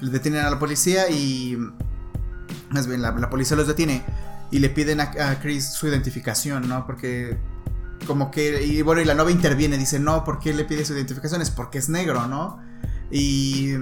[0.01, 1.57] Detienen a la policía y...
[2.69, 4.03] Más bien, la, policía los detiene
[4.49, 6.85] y le piden a, a Chris su identificación, ¿no?
[6.85, 7.37] Porque
[8.03, 10.93] como que, y bueno, y la novia interviene, dice, no, ¿por qué le pide su
[10.93, 11.41] identificación?
[11.41, 12.59] Es porque es negro, ¿no?
[13.11, 13.73] Y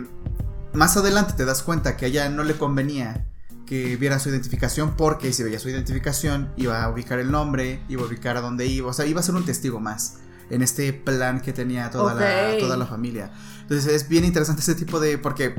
[0.73, 3.27] más adelante te das cuenta que a ella no le convenía
[3.65, 8.03] que viera su identificación porque si veía su identificación iba a ubicar el nombre, iba
[8.03, 10.17] a ubicar a dónde iba, o sea, iba a ser un testigo más
[10.49, 13.31] en este plan que tenía toda, la, toda la familia.
[13.62, 15.55] Entonces es bien interesante ese tipo de, porque,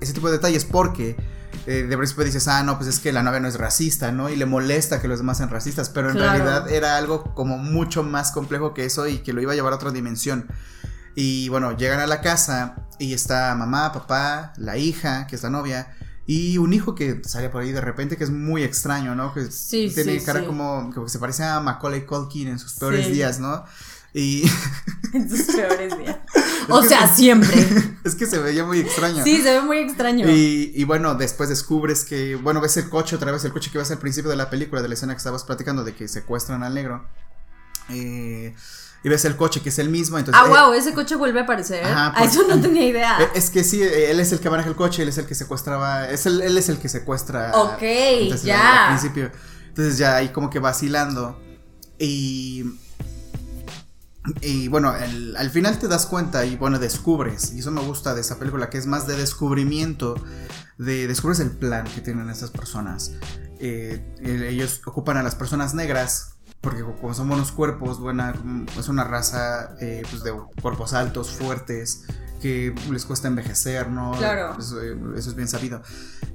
[0.00, 1.16] ese tipo de detalles porque
[1.66, 4.30] eh, de principio dices, ah, no, pues es que la novia no es racista, ¿no?
[4.30, 8.02] Y le molesta que los demás sean racistas, pero en realidad era algo como mucho
[8.02, 10.48] más complejo que eso y que lo iba a llevar a otra dimensión.
[11.14, 15.50] Y bueno, llegan a la casa y está mamá, papá, la hija, que es la
[15.50, 15.94] novia,
[16.26, 19.34] y un hijo que sale por ahí de repente que es muy extraño, ¿no?
[19.34, 23.40] Que tiene cara Como, como que se parece a Macaulay Culkin en sus peores días,
[23.40, 23.64] ¿no?
[24.14, 24.44] Y.
[25.12, 26.16] en sus peores días.
[26.70, 27.66] o sea, siempre.
[28.04, 29.22] es que se veía muy extraño.
[29.24, 30.26] Sí, se ve muy extraño.
[30.28, 33.90] Y, bueno, después descubres que, bueno, ves el coche otra vez, el coche que ves
[33.90, 36.74] al principio de la película, de la escena que estabas platicando, de que secuestran al
[36.74, 37.06] negro.
[37.88, 38.54] Eh,
[39.02, 40.18] y ves el coche que es el mismo.
[40.18, 41.84] Entonces, ah, wow, ese coche vuelve a aparecer.
[41.84, 43.20] a eso no tenía idea.
[43.20, 45.34] Eh, es que sí, él es el que maneja el coche, él es el que
[45.34, 46.08] secuestraba.
[46.08, 47.52] Es él es el que secuestra.
[47.54, 47.82] Ok,
[48.44, 48.88] ya.
[48.88, 49.30] Al principio.
[49.68, 51.40] Entonces ya ahí como que vacilando.
[51.98, 52.64] Y
[54.42, 58.20] y bueno, al final te das cuenta y bueno, descubres, y eso me gusta de
[58.20, 60.14] esa película, que es más de descubrimiento,
[60.78, 63.12] de descubres el plan que tienen estas personas.
[63.58, 68.34] Eh, ellos ocupan a las personas negras, porque como son buenos cuerpos, buena,
[68.78, 72.04] es una raza eh, pues de cuerpos altos, fuertes,
[72.40, 74.12] que les cuesta envejecer, ¿no?
[74.18, 74.56] Claro.
[74.58, 75.82] Eso, es bien sabido.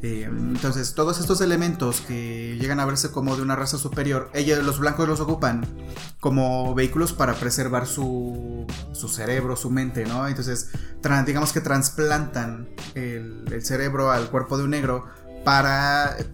[0.02, 4.64] Eh, entonces, todos estos elementos que llegan a verse como de una raza superior, ellos,
[4.64, 5.66] los blancos los ocupan
[6.20, 10.28] como vehículos para preservar su, su cerebro, su mente, ¿no?
[10.28, 10.70] Entonces,
[11.26, 15.06] digamos que trasplantan el, cerebro al cuerpo de un negro
[15.44, 16.26] para eh,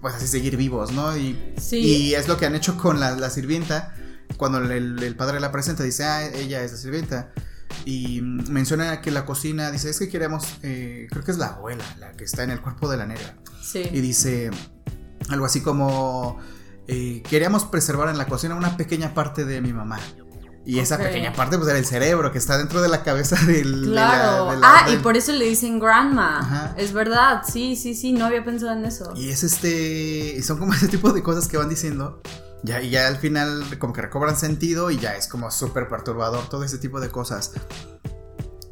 [0.00, 1.16] pues así seguir vivos, ¿no?
[1.16, 3.94] Y, y, es lo que han hecho con la, sirvienta.
[4.36, 7.32] Cuando el, el, padre la presenta, dice, ah, ella es la sirvienta.
[7.84, 11.84] Y menciona que la cocina, dice, es que queremos, eh, creo que es la abuela,
[11.98, 13.36] la que está en el cuerpo de la negra.
[13.62, 13.82] Sí.
[13.92, 14.50] Y dice
[15.28, 16.38] algo así como,
[16.86, 19.98] eh, queríamos preservar en la cocina una pequeña parte de mi mamá.
[20.66, 23.86] Y esa pequeña parte, pues era el cerebro que está dentro de la cabeza del.
[23.86, 24.60] Claro.
[24.62, 26.74] ah, y por eso le dicen grandma.
[26.76, 29.12] Es verdad, sí, sí, sí, no había pensado en eso.
[29.16, 30.36] Y es este.
[30.36, 32.20] Y son como ese tipo de cosas que van diciendo.
[32.62, 36.48] Ya, y ya al final como que recobran sentido y ya es como súper perturbador
[36.48, 37.52] todo ese tipo de cosas.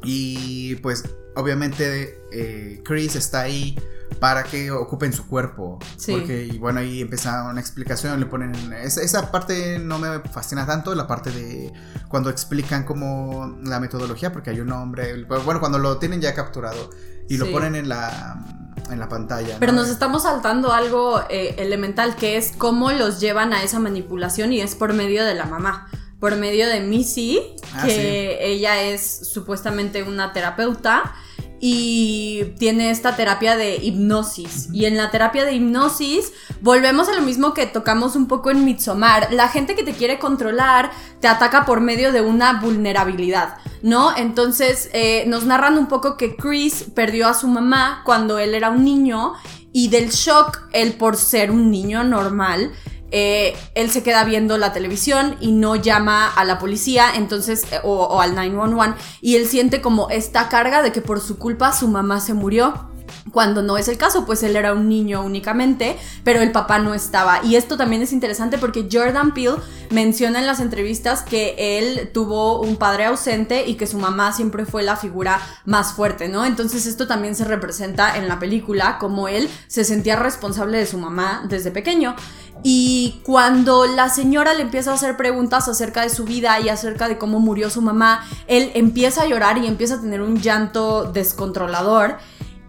[0.03, 1.03] Y pues
[1.35, 3.77] obviamente eh, Chris está ahí
[4.19, 5.79] para que ocupen su cuerpo.
[5.97, 6.11] Sí.
[6.11, 8.53] Porque, y bueno, ahí empieza una explicación, le ponen...
[8.73, 11.71] Esa, parte no me fascina tanto, la parte de
[12.09, 16.89] cuando explican como la metodología, porque hay un hombre, bueno, cuando lo tienen ya capturado
[17.29, 18.58] y lo ponen en la,
[18.91, 19.57] en la pantalla.
[19.59, 24.53] Pero nos estamos saltando algo eh, elemental, que es cómo los llevan a esa manipulación
[24.53, 25.87] y es por medio de la mamá
[26.19, 27.39] por medio de Missy,
[27.73, 31.15] ah, que ella es supuestamente una terapeuta
[31.59, 34.69] y tiene esta terapia de hipnosis.
[34.71, 38.63] Y en la terapia de hipnosis volvemos a lo mismo que tocamos un poco en
[38.65, 39.33] Midsommar.
[39.33, 44.15] La gente que te quiere controlar te ataca por medio de una vulnerabilidad, ¿no?
[44.15, 48.69] Entonces eh, nos narran un poco que Chris perdió a su mamá cuando él era
[48.69, 49.33] un niño
[49.71, 52.71] y del shock, él por ser un niño normal,
[53.11, 57.79] eh, él se queda viendo la televisión y no llama a la policía, entonces, eh,
[57.83, 61.87] o, al 911, y él siente como esta carga de que por su culpa su
[61.87, 62.88] mamá se murió.
[63.31, 66.93] Cuando no es el caso, pues él era un niño únicamente, pero el papá no
[66.93, 67.43] estaba.
[67.43, 69.57] Y esto también es interesante porque Jordan Peele
[69.91, 74.65] menciona en las entrevistas que él tuvo un padre ausente y que su mamá siempre
[74.65, 76.45] fue la figura más fuerte, ¿no?
[76.45, 80.97] Entonces esto también se representa en la película, como él se sentía responsable de su
[80.97, 82.15] mamá desde pequeño.
[82.63, 87.07] Y cuando la señora le empieza a hacer preguntas acerca de su vida y acerca
[87.07, 91.09] de cómo murió su mamá, él empieza a llorar y empieza a tener un llanto
[91.11, 92.17] descontrolador.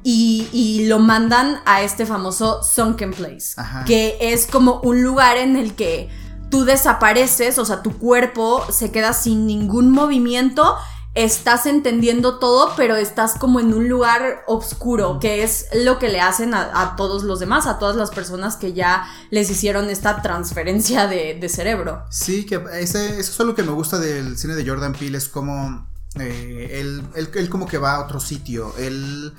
[0.02, 3.54] Y, lo mandan a este famoso Sunken Place,
[3.86, 6.08] que es como un lugar en el que
[6.50, 10.76] tú desapareces, o sea, tu cuerpo se queda sin ningún movimiento
[11.14, 16.20] estás entendiendo todo, pero estás como en un lugar oscuro, que es lo que le
[16.20, 21.06] hacen a, todos los demás, a todas las personas que ya les hicieron esta transferencia
[21.06, 22.04] de, cerebro.
[22.10, 25.28] Sí, que ese, eso es lo que me gusta del cine de Jordan Peele, es
[25.28, 29.32] como eh, él, él, como que va a otro sitio, él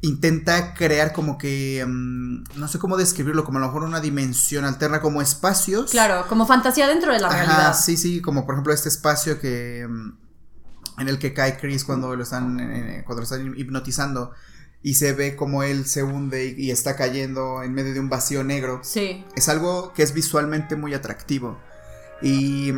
[0.00, 4.64] intenta crear como que, mm, no sé cómo describirlo, como a lo mejor una dimensión
[4.64, 5.90] alterna, como espacios.
[5.90, 7.76] Claro, como fantasía dentro de la realidad.
[7.76, 12.14] Sí, sí, como por ejemplo este espacio que mm, en el que cae Chris cuando
[12.14, 14.32] lo están, eh, cuando lo están hipnotizando
[14.82, 18.44] y se ve como él se hunde y, está cayendo en medio de un vacío
[18.44, 18.80] negro.
[18.84, 19.24] Sí.
[19.34, 21.58] Es algo que es visualmente muy atractivo.
[22.22, 22.72] Y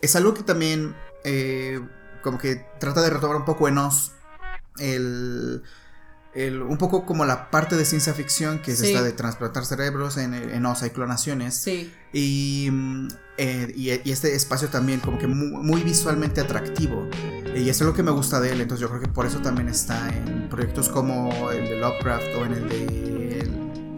[0.00, 0.94] es algo que también
[1.24, 1.80] eh,
[2.22, 4.12] como que trata de retomar un poco en Oz
[4.78, 5.62] el,
[6.34, 10.32] un poco como la parte de ciencia ficción que es esta de transplantar cerebros en,
[10.32, 11.54] en Oz hay clonaciones.
[11.54, 11.92] Sí.
[12.12, 12.70] Y,
[13.36, 17.08] eh, y, este espacio también como que muy visualmente atractivo.
[17.54, 19.40] Y eso es lo que me gusta de él, entonces yo creo que por eso
[19.40, 23.50] también está en proyectos como el de Lovecraft o en el de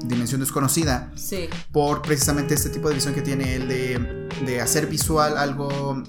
[0.04, 1.12] Dimensión Desconocida.
[1.14, 1.48] Sí.
[1.70, 6.02] Por precisamente este tipo de visión que tiene él de, de hacer visual algo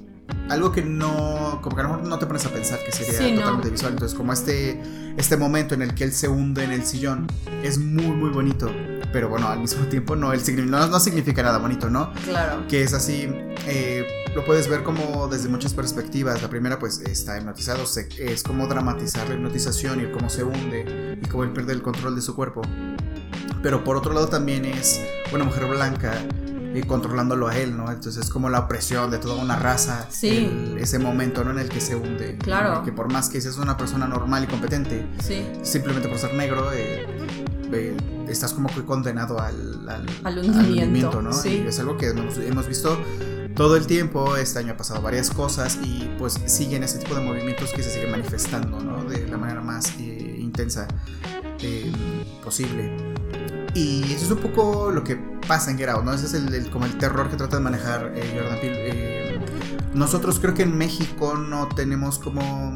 [0.50, 3.36] algo que no, como que a lo mejor no te pones a pensar que sería
[3.36, 3.94] totalmente visual.
[3.94, 4.82] Entonces, como este,
[5.18, 7.28] este momento en el que él se hunde en el sillón
[7.64, 8.72] es muy, muy bonito.
[9.12, 12.12] Pero bueno, al mismo tiempo no, el, no, no significa nada bonito, ¿no?
[12.26, 12.68] Claro.
[12.68, 13.28] Que es así,
[13.66, 16.42] eh, lo puedes ver como desde muchas perspectivas.
[16.42, 17.84] La primera, pues está hipnotizado,
[18.20, 22.16] es como dramatizar la hipnotización y cómo se hunde y cómo él pierde el control
[22.16, 22.62] de su cuerpo.
[23.64, 25.02] Pero por otro lado también es
[25.34, 26.14] una mujer blanca
[26.78, 27.90] y controlándolo a él, ¿no?
[27.90, 30.08] Entonces es como la opresión de toda una raza.
[30.10, 30.76] Sí.
[30.78, 31.52] ese momento, ¿no?
[31.52, 32.38] En el que se hunde.
[32.38, 32.84] Claro.
[32.84, 35.48] Que por más que seas una persona normal y competente, sí.
[35.64, 37.06] simplemente por ser negro, eh,
[37.72, 39.88] eh, estás como que condenado al,
[40.24, 41.32] al, hundimiento, ¿no?
[41.32, 41.62] Sí.
[41.64, 42.98] Y es algo que hemos, visto
[43.56, 44.36] todo el tiempo.
[44.36, 47.90] Este año ha pasado varias cosas y pues siguen ese tipo de movimientos que se
[47.90, 49.06] siguen manifestando, ¿no?
[49.06, 50.88] De la manera más eh, intensa
[52.44, 52.92] posible.
[53.76, 56.14] Y eso es un poco lo que pasa en Get ¿no?
[56.14, 58.78] Ese es el, como el terror que trata de manejar eh, Jordan Peele.
[58.78, 59.40] Eh,
[59.94, 62.74] nosotros creo que en México no tenemos como...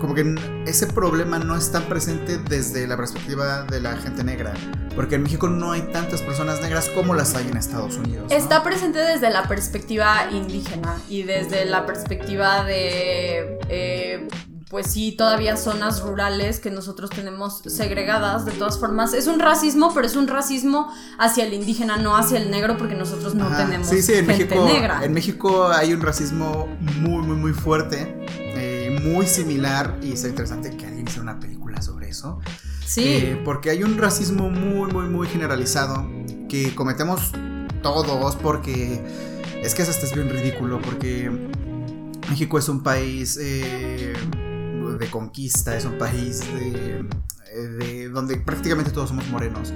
[0.00, 0.34] Como que
[0.66, 4.52] ese problema no es tan presente desde la perspectiva de la gente negra.
[4.96, 8.32] Porque en México no hay tantas personas negras como las hay en Estados Unidos.
[8.32, 13.41] Está presente desde la perspectiva indígena y desde la perspectiva de
[14.72, 18.46] pues sí, todavía zonas rurales que nosotros tenemos segregadas.
[18.46, 22.38] De todas formas, es un racismo, pero es un racismo hacia el indígena, no hacia
[22.38, 25.04] el negro, porque nosotros no tenemos sí, sí, en gente México, negra.
[25.04, 26.68] En México hay un racismo
[27.00, 31.82] muy, muy, muy fuerte, eh, muy similar, y es interesante que alguien hiciera una película
[31.82, 32.40] sobre eso.
[32.86, 33.04] Sí.
[33.04, 36.08] Eh, porque hay un racismo muy, muy, muy generalizado
[36.48, 37.30] que cometemos
[37.82, 39.04] todos, porque
[39.62, 41.30] es que eso hasta es bien ridículo, porque
[42.30, 43.38] México es un país.
[43.38, 44.14] Eh,
[45.02, 49.72] de conquista, es un país de, donde prácticamente todos somos morenos.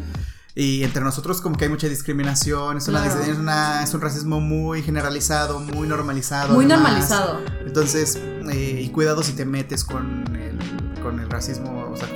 [0.55, 5.61] Y entre nosotros como que hay mucha discriminación, es, una, es, un racismo muy generalizado,
[5.61, 6.55] muy normalizado.
[6.55, 7.41] Muy normalizado.
[7.67, 8.17] Entonces,
[8.51, 10.59] eh, y cuidado si te metes con el,
[11.03, 12.09] con el racismo, o sea,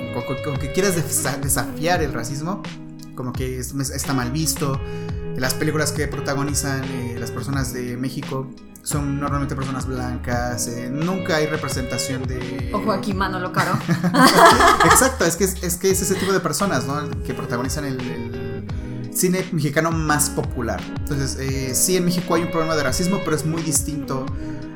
[0.43, 2.63] con, que quieras desafiar el racismo,
[3.15, 4.81] como que está mal visto.
[5.37, 8.47] Las películas que protagonizan eh, las personas de México
[8.83, 12.71] son normalmente personas blancas, eh, nunca hay representación de...
[12.73, 13.77] Ojo aquí, lo Caro.
[14.85, 17.09] Exacto, es que es, que es ese tipo de personas, ¿no?
[17.23, 18.67] Que protagonizan el,
[19.13, 20.81] cine mexicano más popular.
[20.99, 24.25] Entonces, eh, sí, en México hay un problema de racismo, pero es muy distinto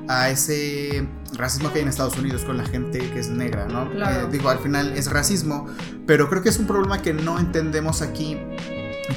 [0.08, 3.90] a ese racismo que hay en Estados Unidos con la gente que es negra, ¿no?
[3.90, 4.28] Claro.
[4.28, 5.68] digo, al final es racismo,
[6.06, 8.38] pero creo que es un problema que no entendemos aquí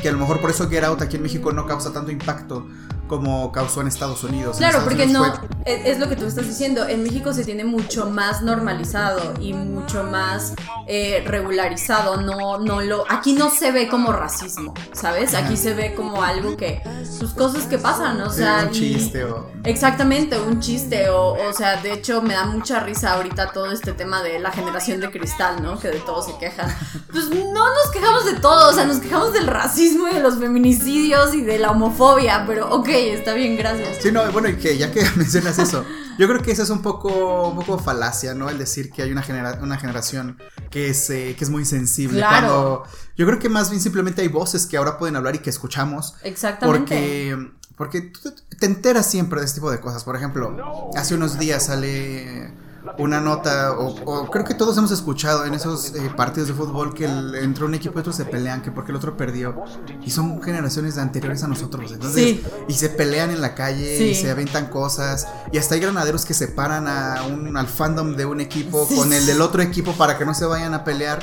[0.02, 2.66] que a lo mejor por eso Get Out aquí en México no causa tanto impacto
[3.08, 4.58] como causó en Estados Unidos.
[4.58, 5.24] Claro, porque no,
[5.64, 10.04] es, lo que tú estás diciendo, en México se tiene mucho más normalizado y mucho
[10.04, 10.54] más
[10.86, 15.34] eh, regularizado, no, no lo, aquí no se ve como racismo, ¿sabes?
[15.34, 18.64] Aquí se ve como algo que, sus cosas que pasan, o sea...
[18.66, 19.50] un chiste o...
[19.64, 23.92] Exactamente, un chiste, o, o sea, de hecho me da mucha risa ahorita todo este
[23.92, 25.78] tema de la generación de cristal, ¿no?
[25.78, 26.74] Que de todo se quejan.
[27.10, 30.38] Pues no nos quejamos de todo, o sea, nos quejamos del racismo y de los
[30.38, 33.98] feminicidios y de la homofobia, pero ok, está bien, gracias.
[34.00, 35.84] Sí, no, bueno, y que ya que mencionas eso,
[36.18, 38.50] yo creo que eso es un poco, un poco falacia, ¿no?
[38.50, 39.24] El decir que hay una,
[39.62, 40.38] una generación
[40.70, 42.18] que es, eh, que es muy sensible.
[42.18, 42.84] Claro.
[43.16, 46.14] yo creo que más bien simplemente hay voces que ahora pueden hablar y que escuchamos.
[46.22, 46.78] Exactamente.
[46.80, 50.04] Porque, porque tú te enteras siempre de este tipo de cosas.
[50.04, 52.52] Por ejemplo, hace unos días sale
[52.98, 57.04] una nota, o, creo que todos hemos escuchado en esos eh, partidos de fútbol que
[57.04, 59.62] entre un equipo y otro se pelean, que porque el otro perdió.
[60.04, 61.92] Y son generaciones anteriores a nosotros.
[61.92, 65.26] Entonces, y se pelean en la calle y se aventan cosas.
[65.52, 69.26] Y hasta hay granaderos que separan a un, al fandom de un equipo con el
[69.26, 71.20] del otro equipo para que no se vayan a pelear.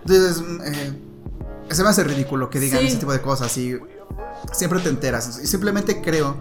[0.00, 0.92] Entonces, eh,
[1.70, 3.78] se me hace ridículo que digan ese tipo de cosas y
[4.52, 5.40] siempre te enteras.
[5.42, 6.36] Y simplemente creo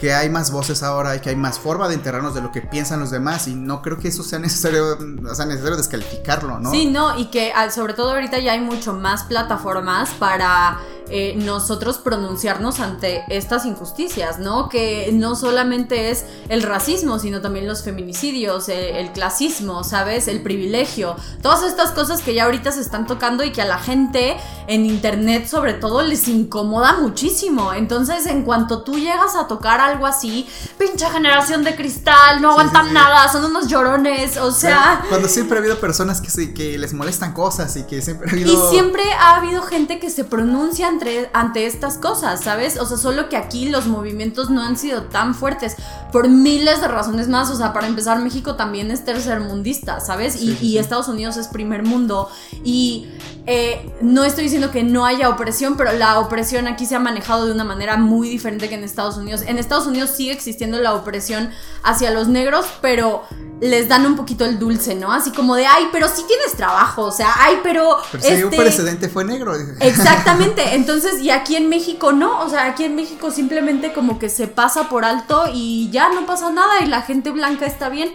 [0.00, 2.62] que hay más voces ahora y que hay más forma de enterarnos de lo que
[2.62, 6.70] piensan los demás y no creo que eso sea necesario, o sea, necesario descalificarlo, ¿no?
[6.70, 10.78] Sí, no, y que ah, sobre todo ahorita ya hay mucho más plataformas para
[11.12, 14.68] eh, nosotros pronunciarnos ante estas injusticias, ¿no?
[14.68, 20.28] Que no solamente es el racismo, sino también los feminicidios, el, clasismo, ¿sabes?
[20.28, 23.78] El privilegio, todas estas cosas que ya ahorita se están tocando y que a la
[23.78, 24.36] gente
[24.68, 27.72] en internet sobre todo les incomoda muchísimo.
[27.72, 30.46] Entonces, en cuanto tú llegas a tocar algo así,
[30.78, 35.04] pinche generación de cristal, no aguantan nada, son unos llorones, o sea...
[35.08, 38.52] Cuando siempre ha habido personas que, que les molestan cosas y que siempre ha habido...
[38.52, 40.88] Y siempre ha habido gente que se pronuncia
[41.32, 42.78] ante estas cosas, ¿sabes?
[42.78, 45.76] O sea, solo que aquí los movimientos no han sido tan fuertes
[46.12, 47.50] por miles de razones más.
[47.50, 50.40] O sea, para empezar, México también es tercermundista, ¿sabes?
[50.40, 52.28] y, Estados Unidos es primer mundo.
[52.64, 53.08] Y
[53.52, 57.46] eh, no estoy diciendo que no haya opresión, pero la opresión aquí se ha manejado
[57.46, 59.42] de una manera muy diferente que en Estados Unidos.
[59.44, 61.50] En Estados Unidos sigue existiendo la opresión
[61.82, 63.24] hacia los negros, pero
[63.60, 65.10] les dan un poquito el dulce, ¿no?
[65.12, 67.96] Así como de, ay, pero sí tienes trabajo, o sea, ay, pero...
[68.12, 69.52] Pero si un este precedente fue negro.
[69.80, 74.28] Exactamente, entonces, y aquí en México no, o sea, aquí en México simplemente como que
[74.28, 78.12] se pasa por alto y ya no pasa nada y la gente blanca está bien.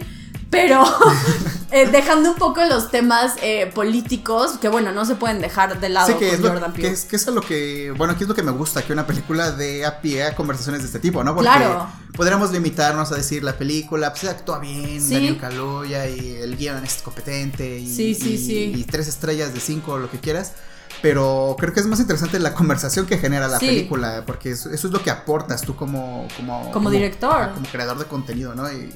[0.50, 0.84] Pero
[1.72, 5.88] eh, dejando un poco los temas eh, políticos, que bueno, no se pueden dejar de
[5.88, 6.88] lado sí, que es Jordan Peele.
[6.88, 9.06] Que es, que es lo que, bueno, aquí es lo que me gusta, que una
[9.06, 11.34] película de a pie a conversaciones de este tipo, ¿no?
[11.34, 11.88] Porque claro.
[12.16, 15.14] podríamos limitarnos a decir la película, pues actúa bien, ¿Sí?
[15.14, 18.72] Daniel Kaluuya y el guion es competente y, sí, sí, sí.
[18.76, 20.52] y tres estrellas de cinco, lo que quieras.
[21.02, 24.82] Pero creo que es más interesante la conversación que genera la película, porque eso, es
[24.84, 28.70] lo que aportas tú como, como, como, director, como creador de contenido, ¿no?
[28.72, 28.94] Y,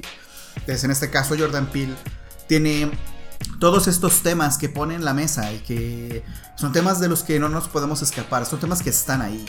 [0.57, 1.95] entonces, en este caso, Jordan Peele
[2.47, 2.91] tiene
[3.59, 6.25] todos estos temas que pone en la mesa y que
[6.57, 9.45] son temas de los que no nos podemos escapar, son temas que están ahí.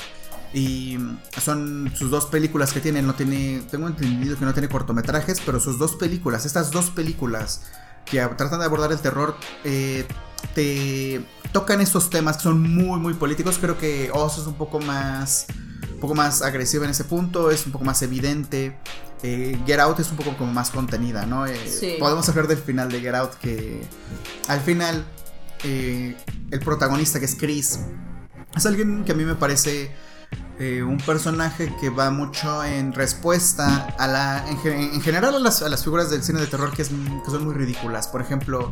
[0.53, 0.97] Y
[1.41, 5.61] son sus dos películas que tiene, no tiene, tengo entendido que no tiene cortometrajes, pero
[5.61, 7.61] sus dos películas, estas dos películas
[8.05, 10.05] que tratan de abordar el terror, eh,
[10.53, 13.57] te tocan estos temas que son muy, muy políticos.
[13.61, 15.47] Creo que Oz es un poco más,
[15.93, 18.77] un poco más agresivo en ese punto, es un poco más evidente.
[19.23, 21.45] Eh, Get Out es un poco como más contenida, ¿no?
[21.45, 23.81] Eh, podemos hablar del final de Get Out que
[24.47, 25.05] al final
[25.63, 26.15] eh,
[26.49, 27.79] el protagonista que es Chris
[28.55, 29.91] es alguien que a mí me parece
[30.60, 36.21] un personaje que va mucho en respuesta a la en, general a las, figuras del
[36.21, 38.08] cine de terror que, son muy ridículas.
[38.08, 38.71] Por ejemplo,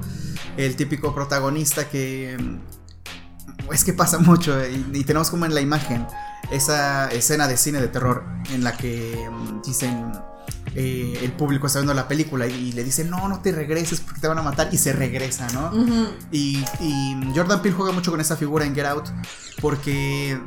[0.56, 6.06] el típico protagonista que mm, es que pasa mucho y tenemos como en la imagen
[6.52, 10.12] esa escena de cine de terror en la que mm, dicen
[10.76, 14.22] eh, el público está viendo la película y, le dice, no, no te regreses porque
[14.22, 15.72] te van a matar y se regresa, ¿no?
[16.32, 16.64] y,
[17.36, 19.10] Jordan Peele juega mucho con esa figura en Get Out
[19.62, 20.40] porque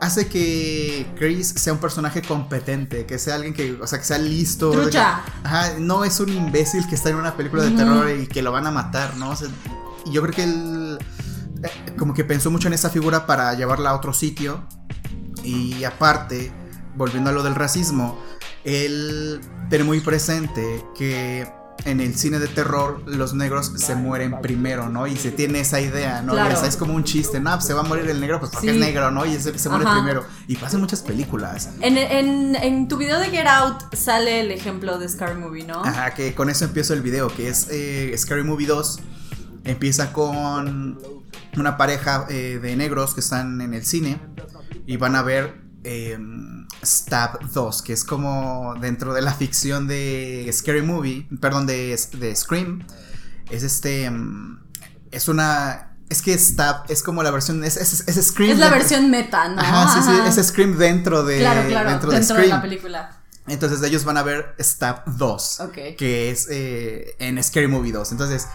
[0.00, 4.18] hace que Chris sea un personaje competente, que sea alguien que, o sea, que sea
[4.18, 4.70] listo.
[4.70, 5.22] Trucha.
[5.42, 8.52] ajá, no es un imbécil que está en una película de terror y que lo
[8.52, 9.32] van a matar, ¿no?
[10.06, 10.98] y yo creo que él
[11.62, 14.66] eh, como que pensó mucho en esa figura para llevarla a otro sitio.
[15.42, 16.52] Y aparte,
[16.96, 18.18] volviendo a lo del racismo,
[18.64, 21.46] él tiene muy presente que
[21.84, 25.06] en el cine de terror los negros se mueren primero, ¿no?
[25.06, 26.34] Y se tiene esa idea, ¿no?
[26.34, 28.76] es como un chiste, no, pues se va a morir el negro pues porque es
[28.76, 29.26] negro, ¿no?
[29.26, 30.24] Y se, se muere primero.
[30.46, 31.70] Y pasa en muchas películas.
[31.80, 35.84] En, tu video de Get Out sale el ejemplo de Scary Movie, ¿no?
[35.84, 39.00] Ajá, que con eso empiezo el video, que es eh, Scary Movie 2.
[39.64, 40.98] Empieza con
[41.56, 44.18] una pareja eh, de negros que están en el cine
[44.86, 46.18] y van a ver eh,
[46.84, 52.34] Stab 2, que es como dentro de la ficción de Scary Movie, perdón, de, de
[52.36, 52.84] Scream.
[53.50, 54.10] Es este.
[54.10, 54.60] Mm,
[55.10, 55.90] es una.
[56.08, 57.62] Es que Stab es como la versión.
[57.64, 58.52] Es, es, Scream.
[58.52, 59.60] Es la versión meta, ¿no?
[59.60, 60.40] Ajá, sí, sí.
[60.40, 61.38] Es Scream dentro de.
[61.38, 61.90] Claro, claro.
[61.90, 63.20] Dentro, de, la película.
[63.46, 65.62] Entonces ellos van a ver Stab 2.
[65.72, 68.12] Que es eh, en Scary Movie 2.
[68.12, 68.48] Entonces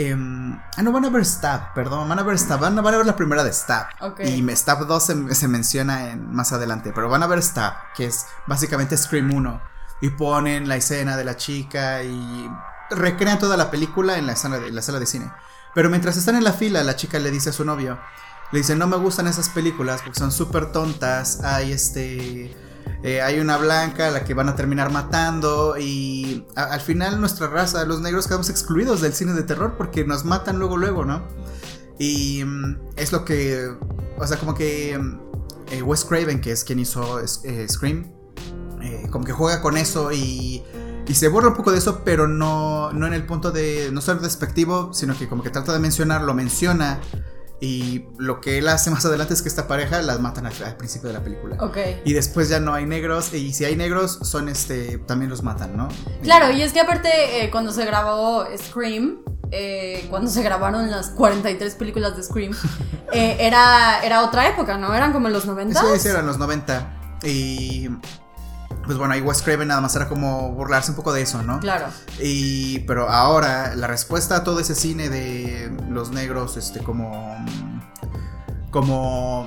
[0.00, 3.04] Em, ah, no, van a ver Stab, perdón, van a ver Stab, van a, ver
[3.04, 3.88] la primera de Stab.
[4.24, 8.26] Y Stab 2 se, menciona en, más adelante, pero van a ver Stab, que es
[8.46, 9.60] básicamente Scream 1.
[10.00, 12.48] Y ponen la escena de la chica y
[12.90, 15.32] recrean toda la película en la, sala de, la sala de cine.
[15.74, 17.98] Pero mientras están en la fila, la chica le dice a su novio,
[18.52, 22.56] le dice, no me gustan esas películas porque son súper tontas, hay este
[23.02, 27.48] eh, hay una blanca a la que van a terminar matando y al final nuestra
[27.48, 31.22] raza, los negros, quedamos excluidos del cine de terror porque nos matan luego, luego, ¿no?
[31.98, 33.68] Y mm, es lo que,
[34.18, 35.20] o sea, como que mm,
[35.70, 38.12] eh, Wes Craven, que es quien hizo eh, Scream,
[39.10, 40.62] como que juega con eso y...
[41.06, 44.02] Y se borra un poco de eso, pero no, no en el punto de no
[44.02, 47.00] ser despectivo, sino que como que trata de mencionar, lo menciona
[47.60, 51.08] y lo que él hace más adelante es que esta pareja las matan al, principio
[51.08, 51.56] de la película.
[51.58, 51.78] Ok.
[52.04, 53.34] Y después ya no hay negros.
[53.34, 54.98] Y si hay negros, son este.
[54.98, 55.88] También los matan, ¿no?
[56.22, 57.08] Claro, y es que aparte,
[57.42, 59.24] eh, cuando se grabó Scream.
[59.50, 62.52] Eh, cuando se grabaron las 43 películas de Scream,
[63.14, 64.94] eh, era, era otra época, ¿no?
[64.94, 65.80] Eran como los 90.
[65.80, 67.18] Sí, sí, eran los 90.
[67.24, 67.88] Y
[68.88, 71.60] pues bueno, ahí Wes Craven nada más era como burlarse un poco de eso, ¿no?
[71.60, 71.88] Claro.
[72.22, 77.36] Y, pero ahora, la respuesta a todo ese cine de los negros, este, como.
[78.70, 79.46] como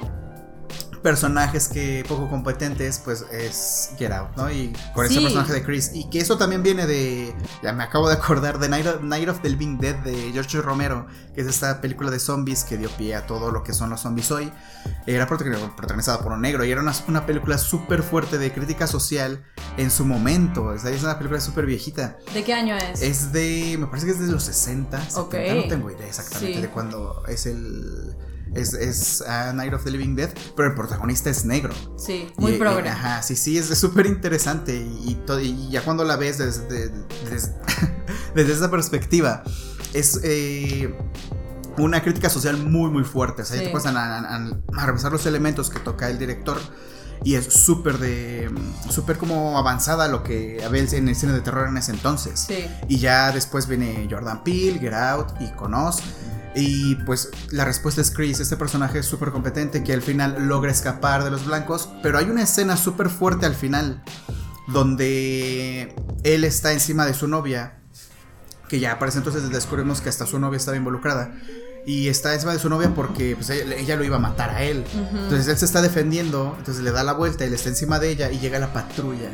[1.02, 4.52] personajes que poco competentes, pues es Get Out, ¿no?
[4.52, 5.92] Y con ese personaje de Chris.
[5.94, 7.36] Y que eso también viene de.
[7.64, 11.42] Ya me acabo de acordar de Night of, the Living Dead de George Romero, que
[11.42, 14.32] es esta película de zombies que dio pie a todo lo que son los zombies
[14.32, 14.52] hoy.
[15.06, 19.44] Era protagonizada por un negro y era una, película súper fuerte de crítica social
[19.78, 20.74] en su momento.
[20.74, 22.18] Es una película súper viejita.
[22.34, 23.02] ¿De qué año es?
[23.02, 23.76] Es de.
[23.80, 25.02] Me parece que es de los 60.
[25.16, 25.36] Ok.
[25.56, 28.16] No tengo idea exactamente de cuándo es el
[28.56, 29.24] es,
[29.54, 31.74] Night of the Living Dead, pero el protagonista es negro.
[31.98, 32.90] Sí, muy progre.
[32.90, 36.90] ajá, sí, sí, es súper interesante y, y, ya cuando la ves desde,
[38.36, 39.44] desde, esa perspectiva,
[39.94, 40.94] es eh,
[41.78, 43.44] una crítica social muy, muy fuerte.
[43.44, 44.52] O sea, te puedes a,
[44.86, 46.58] revisar los elementos que toca el director
[47.24, 48.52] y es súper de
[48.90, 52.40] súper como avanzada lo que había en el cine de terror en ese entonces.
[52.48, 52.66] Sí.
[52.88, 56.02] Y ya después viene Jordan Peele, Get Out y Conos
[56.56, 60.72] y pues la respuesta es Chris, este personaje es súper competente que al final logra
[60.72, 64.04] escapar de los blancos, pero hay una escena súper fuerte al final
[64.68, 67.80] donde él está encima de su novia,
[68.68, 71.34] que ya aparece entonces descubrimos que hasta su novia estaba involucrada.
[71.84, 74.86] Y está encima de su novia porque pues, ella, lo iba a matar a él.
[74.94, 78.32] Entonces él se está defendiendo, entonces le da la vuelta, él está encima de ella
[78.32, 79.32] y llega la patrulla.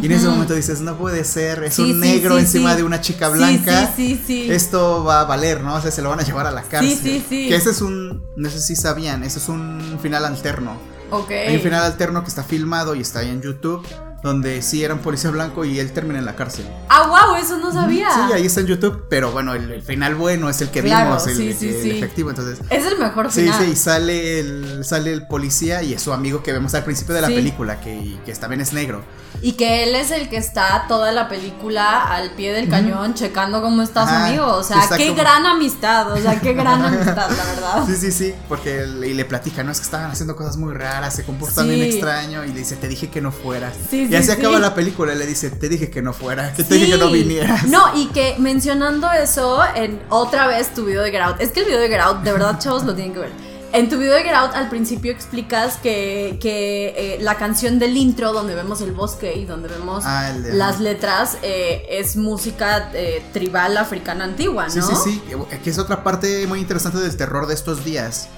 [0.00, 3.28] Y en ese momento dices, no puede ser, es un negro encima de una chica
[3.28, 3.92] blanca.
[3.96, 5.74] Esto va a valer, ¿no?
[5.74, 6.98] O sea, se lo van a llevar a la cárcel.
[7.02, 10.76] Sí, sí, Que ese es un, no sé si sabían, ese es un final alterno.
[11.10, 11.30] Ok.
[11.30, 13.86] Hay un final alterno que está filmado y está ahí en YouTube
[14.22, 16.64] donde sí era un policía blanco y él termina en la cárcel.
[16.88, 18.08] Ah, wow, eso no sabía.
[18.08, 21.40] Sí, ahí está en YouTube, pero bueno, el, final bueno es el que vimos, el,
[21.40, 22.60] efectivo, entonces.
[22.70, 23.58] Es el mejor final.
[23.58, 26.84] Sí, sí, y sale el, sale el policía y es su amigo que vemos al
[26.84, 29.02] principio de la película, que, que también es negro.
[29.40, 33.60] Y que él es el que está toda la película al pie del cañón checando
[33.62, 34.46] cómo está su amigo.
[34.46, 36.12] O sea, qué gran amistad.
[36.12, 37.86] O sea, qué gran amistad, la verdad.
[37.86, 38.34] Sí, sí, sí.
[38.48, 41.82] Porque y le platica, no es que estaban haciendo cosas muy raras, se comportan bien
[41.82, 42.44] extraño.
[42.44, 43.74] Y le dice, te dije que no fueras.
[43.90, 46.64] Sí, y así acaba la película y le dice, te dije que no fueras, que
[46.64, 47.64] te dije que no vinieras.
[47.64, 51.66] No, y que mencionando eso en otra vez tu video de Get Es que el
[51.66, 54.34] video de Get de verdad, chavos, lo tienen que ver en tu video de Get
[54.34, 59.34] Out al principio explicas que, que eh, la canción del intro donde vemos el bosque
[59.36, 64.72] y donde vemos ah, las letras eh, es música eh, tribal africana antigua, ¿no?
[64.72, 68.28] Sí, sí, sí, que es otra parte muy interesante del terror de estos días.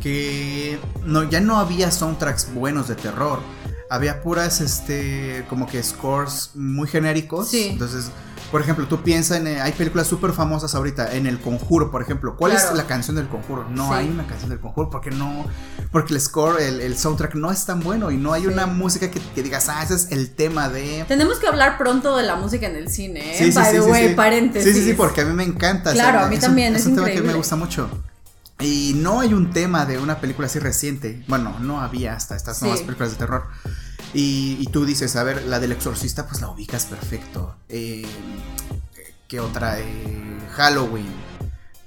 [0.00, 3.40] que no, ya no había soundtracks buenos de terror.
[3.90, 7.48] Había puras, este, como que scores muy genéricos.
[7.48, 7.68] Sí.
[7.72, 8.10] Entonces,
[8.50, 9.46] por ejemplo, tú piensas en.
[9.46, 11.14] eh, hay películas súper famosas ahorita.
[11.14, 12.36] En El Conjuro, por ejemplo.
[12.36, 12.70] ¿Cuál Claro.
[12.70, 13.68] es la canción del Conjuro?
[13.70, 13.94] No Sí.
[13.94, 15.46] hay una canción del Conjuro porque no.
[15.92, 18.48] Porque el score, el, el soundtrack no es tan bueno y no hay Sí.
[18.48, 21.04] una música que, que digas, ah, ese es el tema de.
[21.08, 23.38] Tenemos que hablar pronto de la música en el cine, ¿eh?
[23.38, 24.72] Sí, By the way, paréntesis.
[24.74, 25.92] Sí, sí, sí, porque a mí me encanta.
[25.92, 27.88] Claro, a mí también, es un tema que me gusta mucho.
[28.60, 31.22] Y no hay un tema de una película así reciente.
[31.28, 33.44] Bueno, no había hasta estas nuevas películas de terror.
[34.14, 37.54] Y, y tú dices, a ver, la del exorcista, pues la ubicas perfecto.
[37.68, 38.06] Eh,
[39.28, 39.78] ¿Qué otra?
[39.80, 41.06] Eh, Halloween.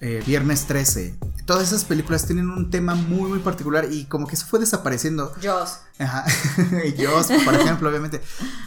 [0.02, 1.16] eh, Viernes 13.
[1.46, 5.34] Todas esas películas tienen un tema muy, muy particular y como que se fue desapareciendo.
[5.44, 5.80] Joss.
[6.00, 6.26] Ajá.
[6.98, 8.22] Yo, por ejemplo, obviamente.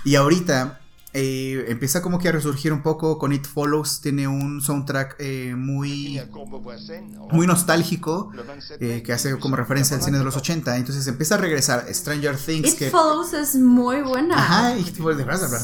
[0.05, 0.81] Y ahorita
[1.17, 4.01] eh, empieza como que a resurgir un poco con It Follows.
[4.01, 6.21] Tiene un soundtrack eh, muy,
[7.31, 8.33] muy nostálgico
[8.81, 10.77] eh, que hace como referencia al cine de los 80.
[10.77, 12.73] Entonces empieza a regresar Stranger Things.
[12.73, 14.37] It que, Follows es muy buena.
[14.37, 14.85] Ajá, de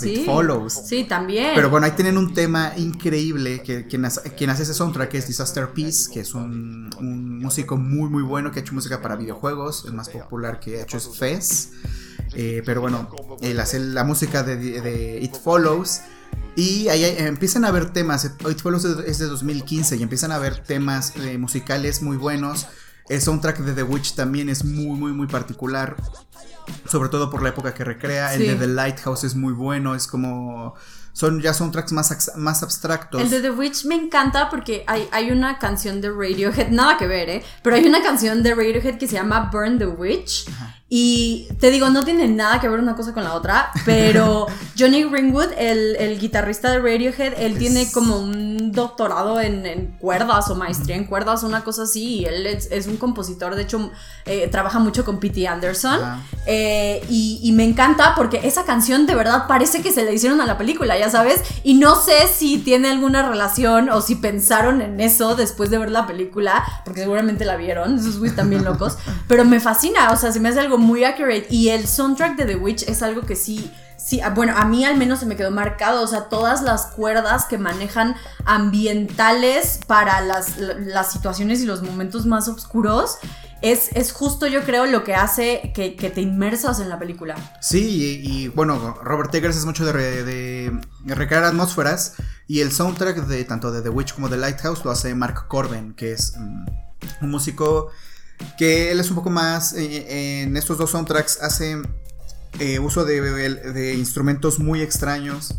[0.00, 0.20] Sí.
[0.20, 0.82] It Follows.
[0.86, 1.50] Sí, también.
[1.56, 5.26] Pero bueno, ahí tienen un tema increíble que quien hace, quien hace ese soundtrack es
[5.26, 9.16] Disaster Peace, que es un, un músico muy muy bueno que ha hecho música para
[9.16, 9.84] videojuegos.
[9.84, 11.70] El más popular que ha hecho es Fez.
[12.34, 13.08] Eh, pero bueno,
[13.40, 16.00] él hace la música de, de It Follows.
[16.56, 18.24] Y ahí empiezan a haber temas.
[18.24, 22.16] It Follows es de- es de 2015 y empiezan a haber temas eh, musicales muy
[22.16, 22.66] buenos.
[23.08, 25.96] El soundtrack de The Witch también es muy, muy, muy particular.
[26.88, 28.34] Sobre todo por la época que recrea.
[28.34, 29.94] El de The Lighthouse es muy bueno.
[29.94, 30.74] Es como.
[31.20, 33.20] Son ya soundtracks más, ax- más abstractos.
[33.20, 37.06] El de The Witch me encanta porque hay, hay una canción de Radiohead, nada que
[37.06, 37.42] ver, ¿eh?
[37.62, 40.46] Pero hay una canción de Radiohead que se llama Burn the Witch.
[40.92, 44.46] Y te digo, no tiene nada que ver una cosa con la otra, pero
[44.78, 49.86] Johnny Greenwood, el, el guitarrista de Radiohead, él Es- tiene como un doctorado en, en
[49.98, 53.62] cuerdas o maestría en cuerdas, una cosa así, y él es, es un compositor, de
[53.62, 53.92] hecho,
[54.24, 55.98] eh, trabaja mucho con Pete Anderson.
[56.46, 60.40] Eh, y, y me encanta porque esa canción de verdad parece que se le hicieron
[60.40, 61.42] a la película, ya sabes.
[61.62, 65.90] Y no sé si tiene alguna relación o si pensaron en eso después de ver
[65.90, 68.98] la película, porque seguramente la vieron, esos güeyes también locos.
[69.28, 71.46] Pero me fascina, o sea, se me hace algo muy accurate.
[71.50, 73.70] Y el soundtrack de The Witch es algo que sí.
[73.96, 76.86] Sí, ah, bueno, a mí al menos se me quedó marcado, o sea, todas las
[76.86, 83.18] cuerdas que manejan ambientales para las, las situaciones y los momentos más oscuros,
[83.62, 87.36] es, es justo yo creo lo que hace que, que te inmersas en la película.
[87.60, 90.72] Sí, y, y, bueno, Robert Eggers es mucho de
[91.04, 92.14] recrear atmósferas.
[92.46, 95.94] Y el soundtrack de tanto de The Witch como de Lighthouse lo hace Mark Corbin,
[95.94, 96.66] que es mm,
[97.22, 97.90] un músico
[98.58, 99.72] que él es un poco más.
[99.74, 101.80] eh, en estos dos soundtracks hace
[102.58, 105.54] eh, uso de, instrumentos muy extraños.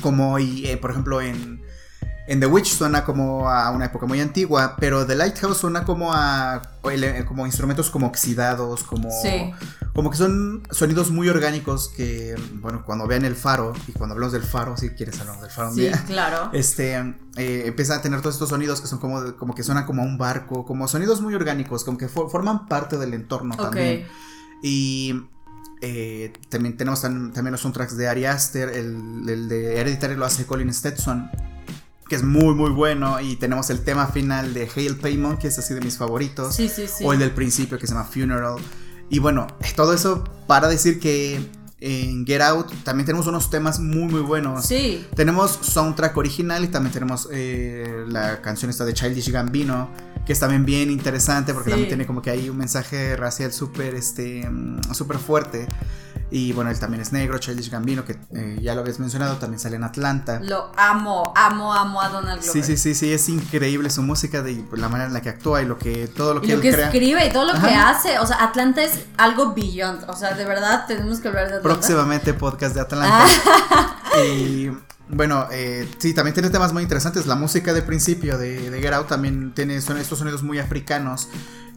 [0.00, 1.62] Como, eh, por ejemplo, en,
[2.30, 6.12] en The Witch suena como a una época muy antigua, pero The Lighthouse suena como
[6.12, 6.62] a
[7.26, 9.50] como instrumentos como oxidados, como, Sí.
[9.94, 14.32] como que son sonidos muy orgánicos que, bueno, cuando vean el faro, y cuando hablamos
[14.32, 16.50] del faro, si quieres hablar del faro un Sí, día, claro.
[16.52, 16.94] este,
[17.36, 20.04] eh, empieza a tener todos estos sonidos que son como, como que suenan como a
[20.04, 24.06] un barco, como sonidos muy orgánicos, como que for- forman parte del entorno también.
[24.62, 25.14] Y
[25.80, 30.44] eh, también tenemos también los soundtracks de Ari Aster, el, el de Hereditary lo hace
[30.46, 31.30] Colin Stetson,
[32.08, 35.58] que es muy muy bueno, y tenemos el tema final de Hail Paymon, que es
[35.58, 37.04] así de mis favoritos, Sí, sí, sí.
[37.04, 38.56] o el del principio que se llama Funeral.
[39.10, 39.46] Y bueno,
[39.76, 41.40] todo eso para decir que
[41.80, 44.66] en Get Out también tenemos unos temas muy muy buenos.
[44.66, 45.06] Sí.
[45.14, 49.88] Tenemos soundtrack original y también tenemos eh, la canción esta de Childish Gambino,
[50.26, 53.94] que es también bien interesante porque también tiene como que ahí un mensaje racial súper
[53.94, 55.66] este, mm, súper fuerte.
[56.30, 59.58] Y bueno, él también es negro, Childish Gambino, que eh, ya lo habías mencionado, también
[59.58, 60.40] sale en Atlanta.
[60.42, 62.64] Lo amo, amo, amo a Donald Glover.
[62.64, 65.30] Sí, sí, sí, sí, es increíble su música, de pues, la manera en la que
[65.30, 66.86] actúa y lo que todo lo que Y lo él que crea.
[66.86, 68.18] escribe y todo lo que hace.
[68.18, 70.04] O sea, Atlanta es algo beyond.
[70.08, 71.74] O sea, de verdad tenemos que hablar de Atlanta.
[71.80, 73.26] Próximamente podcast de Atlanta.
[74.26, 74.70] y
[75.08, 77.26] bueno, eh, sí, también tiene temas muy interesantes.
[77.26, 81.28] La música de principio de, de Get Out también tiene son estos sonidos muy africanos.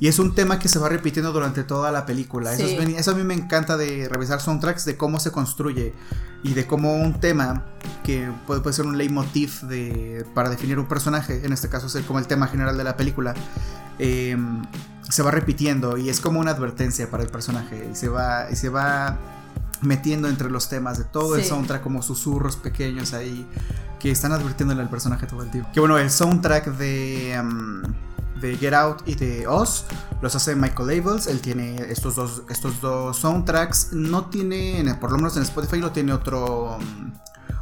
[0.01, 2.51] Y es un tema que se va repitiendo durante toda la película.
[2.53, 5.93] Eso, es a mí me encanta de revisar soundtracks, de cómo se construye
[6.41, 7.65] y de cómo un tema
[8.03, 11.93] que puede, puede ser un leitmotiv de, para definir un personaje, en este caso es
[11.93, 13.35] el- como el tema general de la película,
[13.99, 14.35] eh,
[15.07, 18.55] se va repitiendo y es como una advertencia para el personaje y se va, y
[18.55, 19.19] se va
[19.81, 23.45] metiendo entre los temas de todo el soundtrack como susurros pequeños ahí
[23.99, 25.69] que están advirtiéndole al personaje todo el tiempo.
[25.71, 27.83] Que bueno, el soundtrack de, um,
[28.41, 29.85] de Get Out y de Oz
[30.21, 31.27] los hace Michael Labels.
[31.27, 33.93] Él tiene estos dos, estos dos soundtracks.
[33.93, 37.13] No tiene, en- por lo menos en Spotify, no tiene otro, um,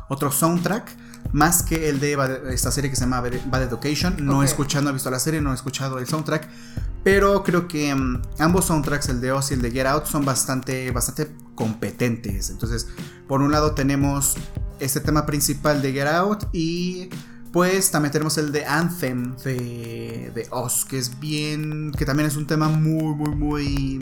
[0.10, 0.98] otro soundtrack.
[1.32, 4.16] Más que el de Bad- esta serie que se llama Bad Education.
[4.26, 6.48] No he escuchado, no he visto la serie, no he escuchado el soundtrack.
[7.04, 10.26] Pero creo que mm, ambos soundtracks, el de Oz y el de Get Out, son
[10.26, 12.50] bastante, bastante competentes.
[12.50, 12.88] Entonces,
[13.28, 14.36] por un lado tenemos
[14.80, 17.10] este tema principal de Get Out y
[17.52, 22.36] pues también tenemos el de Anthem de, de Oz, que es bien, que también es
[22.36, 24.00] un tema muy, muy, muy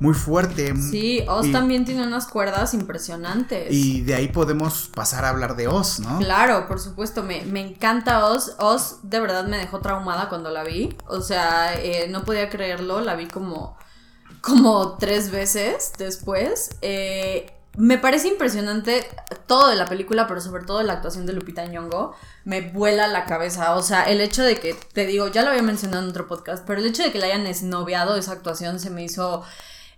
[0.00, 0.74] muy fuerte.
[0.76, 3.70] Sí, Oz también tiene unas cuerdas impresionantes.
[3.70, 6.18] Y de ahí podemos pasar a hablar de Oz, ¿no?
[6.18, 8.56] Claro, por supuesto, me, encanta Oz.
[8.58, 10.96] Oz de verdad me dejó traumada cuando la vi.
[11.06, 13.76] O sea, eh, no podía creerlo, la vi como,
[14.40, 16.70] como tres veces después.
[16.80, 19.06] Eh, me parece impresionante
[19.46, 22.14] todo de la película, pero sobre todo la actuación de Lupita Nyong'o.
[22.44, 23.74] Me vuela la cabeza.
[23.76, 26.64] O sea, el hecho de que, te digo, ya lo había mencionado en otro podcast,
[26.66, 29.44] pero el hecho de que la hayan esnoviado esa actuación se me hizo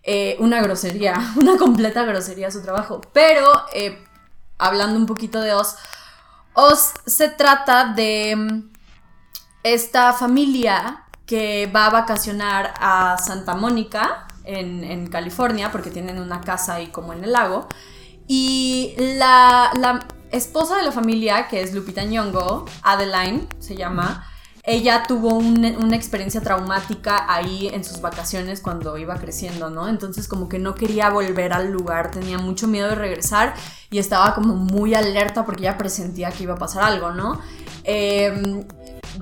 [0.02, 3.00] eh, una grosería, una completa grosería su trabajo.
[3.12, 4.04] Pero, eh,
[4.58, 5.76] hablando un poquito de Oz,
[6.54, 8.72] Oz se trata de mm,
[9.62, 16.74] esta familia que va a vacacionar a Santa Mónica, en, California, porque tienen una casa
[16.74, 17.68] ahí como en el lago.
[18.26, 24.26] Y la, la esposa de la familia, que es Lupita Nyong'o, Adeline se llama,
[24.64, 29.88] ella tuvo una experiencia traumática ahí en sus vacaciones cuando iba creciendo, ¿no?
[29.88, 33.54] Entonces como que no quería volver al lugar, tenía mucho miedo de regresar
[33.90, 37.40] y estaba como muy alerta porque ya presentía que iba a pasar algo, ¿no?
[37.82, 38.64] Eh,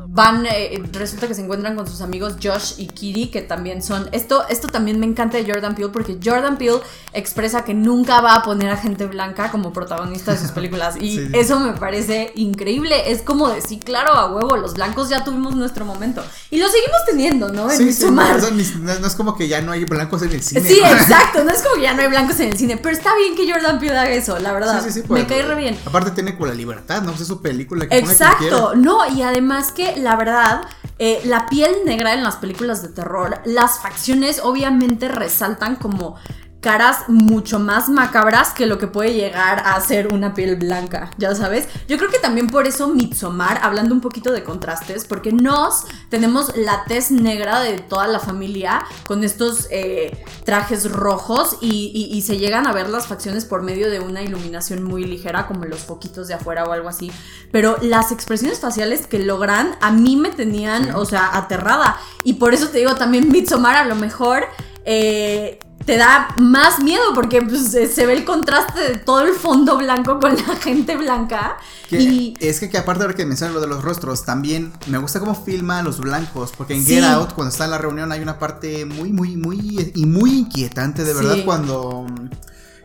[0.09, 4.09] van, eh, resulta que se encuentran con sus amigos Josh y Kitty, que también son,
[4.13, 6.81] esto, esto también me encanta de Jordan Peele, porque Jordan Peele
[7.13, 11.29] expresa que nunca va a poner a gente blanca como protagonista de sus películas, y
[11.37, 15.85] eso me parece increíble, es como decir, claro, a huevo, los blancos ya tuvimos nuestro
[15.85, 17.71] momento, y lo seguimos teniendo, ¿no?
[17.71, 20.63] En sí, no, es como que ya no hay blancos en el cine.
[20.63, 23.15] Sí, exacto, no es como que ya no hay blancos en el cine, pero está
[23.17, 25.79] bien que Jordan Peele haga eso, la verdad, me pues, cae re bien.
[25.85, 27.13] Aparte tiene con la libertad, ¿no?
[27.13, 30.63] es su película que Exacto, no, y además que la verdad,
[30.99, 36.17] eh, la piel negra en las películas de terror, las facciones obviamente resaltan como
[36.61, 41.35] caras mucho más macabras que lo que puede llegar a ser una piel blanca, ya
[41.35, 41.67] sabes.
[41.89, 46.55] Yo creo que también por eso Midsommar, hablando un poquito de contrastes, porque nos tenemos
[46.57, 52.67] la tez negra de toda la familia con estos eh, trajes rojos y, se llegan
[52.67, 56.35] a ver las facciones por medio de una iluminación muy ligera, como los foquitos de
[56.35, 57.11] afuera o algo así.
[57.51, 61.99] Pero las expresiones faciales que logran a mí me tenían, o sea, aterrada.
[62.25, 64.45] Y por eso te digo también Midsommar a lo mejor...
[64.85, 69.79] Eh, te da más miedo porque pues, se ve el contraste de todo el fondo
[69.79, 71.57] blanco con la gente blanca.
[71.91, 75.35] y es que, aparte de que mencionas lo de los rostros, también me gusta cómo
[75.35, 78.39] filma a los blancos, porque en Get Out, cuando está en la reunión, hay una
[78.39, 82.07] parte muy, muy, muy, y muy inquietante, de verdad, cuando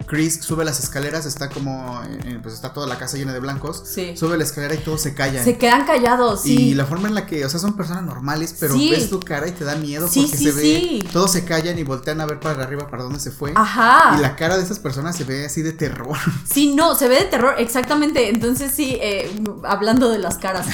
[0.05, 3.83] Chris sube las escaleras, está como, eh, pues está toda la casa llena de blancos.
[3.85, 4.15] Sí.
[4.15, 5.43] Sube la escalera y todos se callan.
[5.43, 6.69] Se quedan callados, sí.
[6.69, 9.47] Y la forma en la que, o sea, son personas normales, pero ves tu cara
[9.47, 12.63] y te da miedo porque se ve, todos se callan y voltean a ver para
[12.63, 13.53] arriba para dónde se fue.
[13.55, 14.15] Ajá.
[14.17, 16.17] Y la cara de esas personas se ve así de terror.
[16.45, 18.29] Sí, no, se ve de terror, exactamente.
[18.29, 19.33] Entonces sí, eh,
[19.63, 20.67] hablando de las caras.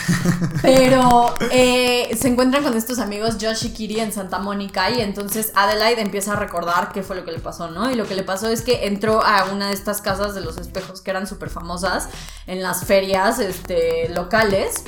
[0.62, 5.52] Pero eh, se encuentran con estos amigos Josh y Kiri en Santa Mónica y entonces
[5.56, 7.90] Adelaide empieza a recordar qué fue lo que le pasó, ¿no?
[7.90, 10.58] Y lo que le pasó es que entró a una de estas casas de los
[10.58, 12.10] espejos que eran súper famosas
[12.48, 14.84] en las ferias este, locales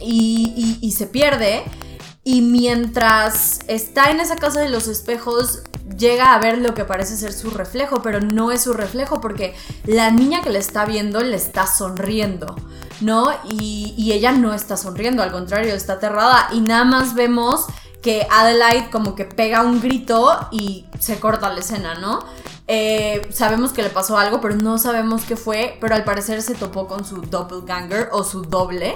[0.00, 1.64] y, se pierde.
[2.24, 5.62] Y mientras está en esa casa de los espejos,
[5.98, 9.54] llega a ver lo que parece ser su reflejo, pero no es su reflejo porque
[9.84, 12.54] la niña que le está viendo le está sonriendo,
[13.00, 13.32] ¿no?
[13.50, 17.66] Y, y, ella no está sonriendo, al contrario, está aterrada y nada más vemos
[18.02, 22.20] que Adelaide como que pega un grito y se corta la escena, ¿no?
[22.68, 25.76] Eh, sabemos que le pasó algo, pero no sabemos qué fue.
[25.80, 28.94] Pero al parecer se topó con su doppelganger o su doble.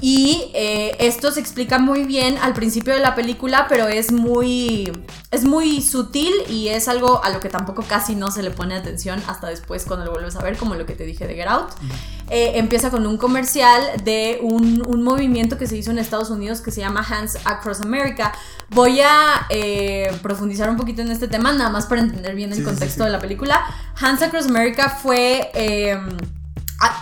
[0.00, 4.92] Y eh, esto se explica muy bien al principio de la película, pero es muy,
[5.30, 8.76] es muy sutil y es algo a lo que tampoco casi no se le pone
[8.76, 11.48] atención hasta después cuando lo vuelves a ver, como lo que te dije de Get
[11.48, 11.70] Out.
[12.30, 16.70] Eh, empieza con un comercial de un, movimiento que se hizo en Estados Unidos que
[16.70, 18.32] se llama Hands Across America.
[18.68, 22.62] Voy a eh, profundizar un poquito en este tema, nada más para entender bien el
[22.62, 23.64] contexto de la película.
[23.98, 26.08] Hands Across America fue em,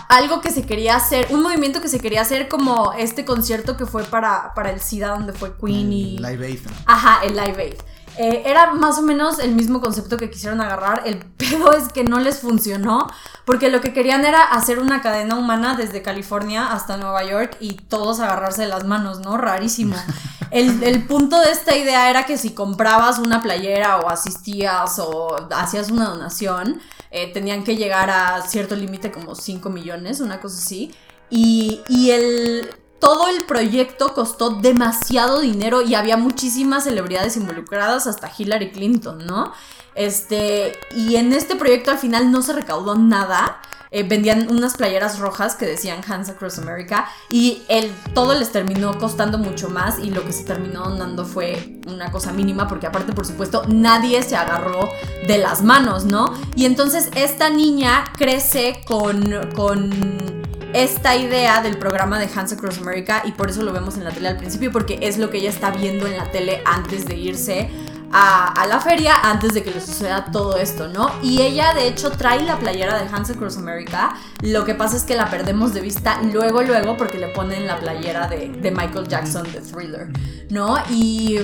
[0.07, 3.85] algo que se quería hacer, un movimiento que se quería hacer como este concierto que
[3.85, 6.17] fue para, para el SIDA donde fue Queen y...
[6.19, 6.59] Live Aid.
[6.85, 7.75] Ajá, el Live Aid.
[8.17, 11.03] Eh, era más o menos el mismo concepto que quisieron agarrar.
[11.05, 13.07] El pedo es que no les funcionó.
[13.45, 17.75] Porque lo que querían era hacer una cadena humana desde California hasta Nueva York y
[17.75, 19.37] todos agarrarse de las manos, ¿no?
[19.37, 19.95] Rarísimo.
[20.49, 25.35] El, el punto de esta idea era que si comprabas una playera o asistías o
[25.51, 26.79] hacías una donación,
[27.11, 30.93] eh, tenían que llegar a cierto límite como 5 millones, una cosa así.
[31.29, 32.69] Y, y el,
[32.99, 39.53] todo el proyecto costó demasiado dinero y había muchísimas celebridades involucradas, hasta Hillary Clinton, ¿no?
[39.95, 43.61] Este, y en este proyecto al final no se recaudó nada.
[43.89, 48.97] Eh, vendían unas playeras rojas que decían Hands Across America y el, todo les terminó
[48.99, 53.13] costando mucho más y lo que se terminó dando fue una cosa mínima porque aparte
[53.13, 54.89] por supuesto nadie se agarró
[55.25, 56.33] de las manos, ¿no?
[56.57, 60.37] Y entonces esta niña crece con, con
[60.83, 64.11] esta idea del programa de Hands Across America y por eso lo vemos en la
[64.11, 67.15] tele al principio porque es lo que ella está viendo en la tele antes de
[67.15, 67.69] irse
[68.11, 71.11] a, la feria antes de que le suceda todo esto, ¿no?
[71.21, 75.03] Y ella de hecho trae la playera de Hands Across America, lo que pasa es
[75.03, 79.51] que la perdemos de vista luego, luego, porque le ponen la playera de, Michael Jackson
[79.51, 80.09] de Thriller,
[80.49, 80.77] ¿no?
[80.89, 81.39] Y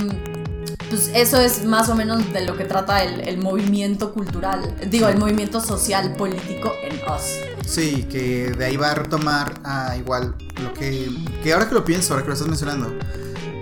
[0.89, 5.17] pues eso es más o menos de lo que trata el, movimiento cultural, digo, el
[5.17, 7.52] movimiento social político en Us.
[7.65, 11.09] Sí, que de ahí va a retomar a igual lo que,
[11.43, 12.93] que ahora que lo pienso, ahora que lo estás mencionando,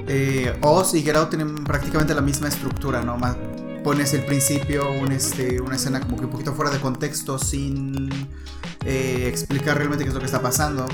[0.08, 3.18] eh, Oz y Get Out tienen prácticamente la misma estructura, ¿no?
[3.18, 3.38] Más
[3.84, 8.10] pones el principio, este, una escena como que un poquito fuera de contexto, sin
[8.86, 10.86] eh, explicar realmente qué es lo que está pasando.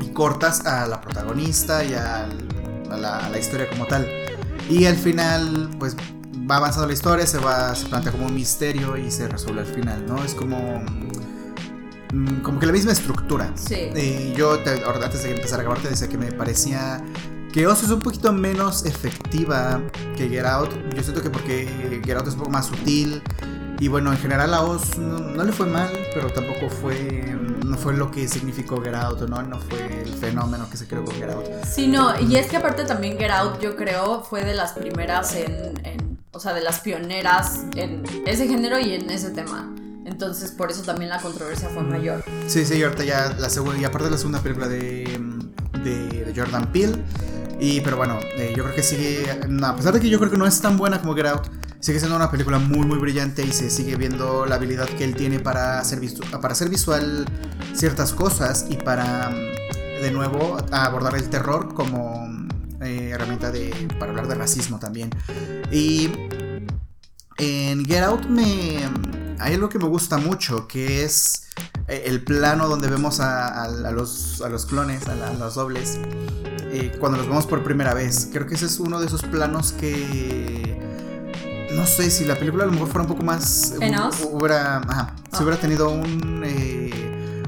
[0.00, 2.28] Y cortas a la protagonista y a,
[2.90, 4.06] la, historia como tal.
[4.68, 5.96] Y al final, pues
[6.50, 9.66] va avanzando la historia, se va, se plantea como un misterio y se resuelve al
[9.66, 10.22] final, ¿no?
[10.24, 10.84] Es como
[12.42, 13.52] como que la misma estructura.
[13.54, 13.90] Sí.
[14.36, 14.58] Yo,
[15.02, 17.02] antes de empezar a acabar, te decía que me parecía
[17.52, 19.80] que Oz es un poquito menos efectiva
[20.16, 20.70] que Get Out.
[20.94, 23.22] Yo siento que porque Get Out es un poco más sutil.
[23.78, 27.94] Y bueno, en general a Oz no, le fue mal, pero tampoco fue no fue
[27.94, 29.42] lo que significó Get Out, ¿no?
[29.42, 31.46] No fue el fenómeno que se creó con Get Out.
[31.66, 35.34] Sí, no, y es que aparte también Get Out, yo creo, fue de las primeras
[35.34, 39.74] en, o sea, de las pioneras en ese género y en ese tema.
[40.12, 42.22] Entonces, por eso también la controversia fue mayor.
[42.46, 45.18] Sí, sí, y ahorita ya la segunda, y aparte de la segunda película de,
[45.82, 47.02] de Jordan Peele,
[47.58, 49.24] y, pero bueno, eh, yo creo que sigue,
[49.62, 51.46] a pesar de que yo creo que no es tan buena como Get Out,
[51.80, 55.14] sigue siendo una película muy, muy brillante y se sigue viendo la habilidad que él
[55.14, 56.00] tiene para hacer,
[56.40, 57.24] para hacer visual
[57.72, 62.28] ciertas cosas y para, de nuevo, abordar el terror como
[62.82, 65.10] eh, herramienta de, para hablar de racismo también.
[65.70, 66.10] Y
[67.38, 68.80] en Get Out me,
[69.42, 71.48] hay algo que me gusta mucho, que es
[71.88, 75.98] eh, el plano donde vemos a, los, a los, clones, a, los dobles,
[76.70, 78.28] eh, cuando los vemos por primera vez.
[78.32, 80.80] Creo que ese es uno de esos planos que...
[81.72, 83.74] No sé si la película a lo mejor fuera un poco más...
[84.30, 85.42] Hubiera, ajá, Si ah.
[85.42, 87.42] hubiera tenido un, eh,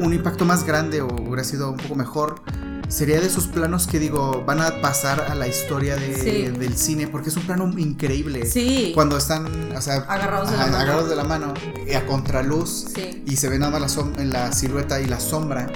[0.00, 2.42] un impacto más grande o hubiera sido un poco mejor
[2.90, 7.30] sería de esos planos que digo, van a pasar a la historia del cine, porque
[7.30, 8.46] es un plano increíble.
[8.46, 8.92] Sí.
[8.94, 11.54] Cuando están, o sea, agarrados, de, la agarrados de la mano,
[11.86, 12.86] eh, a contraluz,
[13.24, 15.70] y se ve nada más la, en la silueta y la sombra.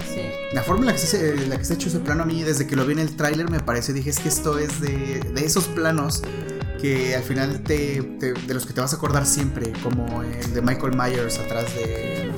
[0.52, 2.42] La forma en la que, se, la que se ha hecho ese plano a mí,
[2.42, 5.20] desde que lo vi en el tráiler, me parece, dije, es que esto es de,
[5.34, 6.22] de esos planos
[6.80, 10.60] que al final te, de los que te vas a acordar siempre, como el de
[10.60, 12.32] Michael Myers atrás de,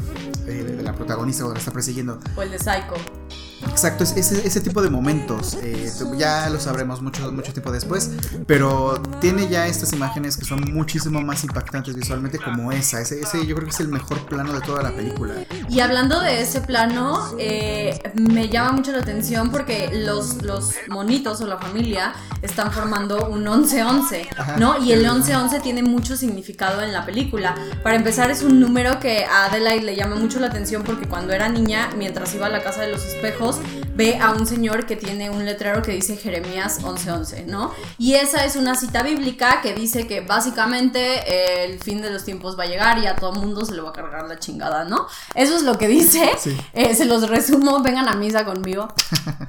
[0.45, 2.21] de, la protagonista cuando la está persiguiendo.
[2.37, 3.26] O el de Psycho.
[3.69, 5.57] Exacto, es ese, ese, tipo de momentos.
[5.63, 8.11] Eh, ya lo sabremos mucho, mucho tiempo después.
[8.47, 13.01] Pero tiene ya estas imágenes que son muchísimo más impactantes visualmente como esa.
[13.01, 15.35] Ese, ese yo creo que es el mejor plano de toda la película.
[15.69, 21.41] Y hablando de ese plano, eh, me llama mucho la atención porque los, los monitos
[21.41, 24.83] o la familia están formando un 11-11, ¿no?
[24.83, 27.55] Y el 11-11 tiene mucho significado en la película.
[27.83, 31.33] Para empezar, es un número que a Adelaide le llama mucho la atención porque cuando
[31.33, 33.46] era niña, mientras iba a la casa de los espejos,
[33.95, 37.73] ve a un señor que tiene un letrero que dice Jeremías 11:11, ¿no?
[37.99, 42.59] Y esa es una cita bíblica que dice que básicamente el fin de los tiempos
[42.59, 45.07] va a llegar y a todo mundo se le va a cargar la chingada, ¿no?
[45.35, 46.31] Eso es lo que dice.
[46.73, 48.89] Eh, se los resumo, vengan a misa conmigo.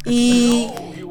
[0.09, 0.69] Y,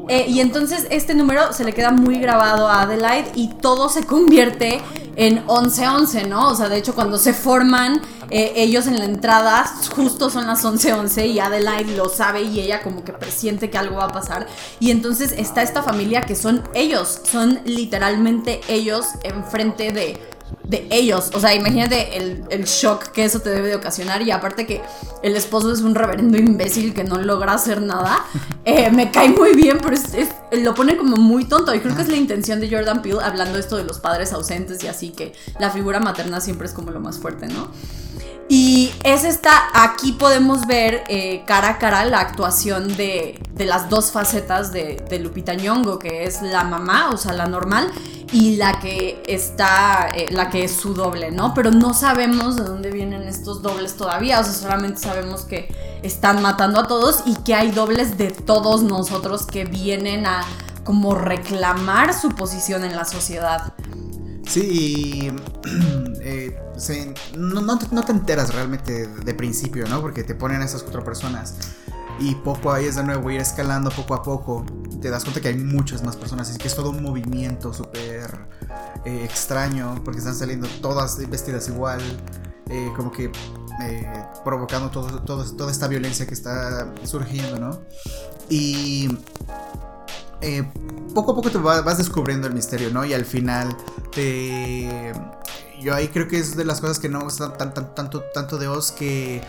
[0.09, 4.05] eh, y entonces este número se le queda muy grabado a Adelaide y todo se
[4.05, 4.81] convierte
[5.15, 6.49] en 11-11, ¿no?
[6.49, 9.65] O sea, de hecho, cuando se forman eh, ellos en la entrada,
[9.95, 13.97] justo son las 11-11 y Adelaide lo sabe y ella como que presiente que algo
[13.97, 14.47] va a pasar.
[14.79, 20.19] Y entonces está esta familia que son ellos, son literalmente ellos enfrente de
[20.63, 21.31] de ellos.
[21.33, 24.21] O sea, imagínate el, shock que eso te debe de ocasionar.
[24.21, 24.81] Y aparte que
[25.23, 28.25] el esposo es un reverendo imbécil que no logra hacer nada.
[28.69, 29.95] Eh, me cae muy bien, pero
[30.51, 31.73] lo pone como muy tonto.
[31.73, 34.83] Y creo que es la intención de Jordan Peele hablando esto de los padres ausentes
[34.83, 37.69] y así que la figura materna siempre es como lo más fuerte, ¿no?
[38.49, 44.11] Y es esta, aquí podemos ver eh, cara a cara la actuación de, las dos
[44.11, 47.91] facetas de, de, Lupita Nyong'o, que es la mamá, o sea, la normal,
[48.31, 51.53] y la que está, eh, la que es su doble, ¿no?
[51.53, 55.73] Pero no sabemos de dónde vienen estos dobles todavía, o sea, solamente sabemos que
[56.03, 60.36] están matando a todos y que hay dobles de todos nosotros que vienen a
[60.83, 63.73] como reclamar su posición en la sociedad.
[64.47, 65.31] Sí,
[66.21, 66.57] eh,
[67.35, 70.01] no, te enteras realmente de, principio, ¿no?
[70.01, 71.55] Porque te ponen a esas cuatro personas
[72.19, 74.65] y poco ahí es de nuevo ir escalando poco a poco.
[75.01, 78.47] Te das cuenta que hay muchas más personas, y que es todo un movimiento súper
[79.05, 81.99] eh, extraño porque están saliendo todas vestidas igual,
[82.69, 83.31] eh, como que
[84.43, 87.81] provocando todo, toda esta violencia que está surgiendo, ¿no?
[88.49, 89.09] Y
[90.41, 90.63] eh,
[91.13, 93.05] poco a poco te vas descubriendo el misterio, ¿no?
[93.05, 93.75] Y al final
[94.11, 95.13] te...
[95.81, 98.67] Yo ahí creo que es de las cosas que no gustan tan, tanto, tanto de
[98.67, 99.41] Oz que...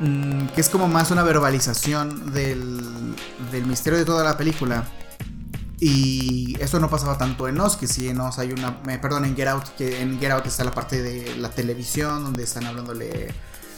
[0.00, 3.14] Mm, que es como más una verbalización del,
[3.50, 4.86] del misterio de toda la película.
[5.80, 8.82] Y eso no pasaba tanto en Oz, que si en Oz hay una...
[8.82, 12.44] perdón, en Get Out, que en Get Out está la parte de la televisión, donde
[12.44, 13.32] están hablándole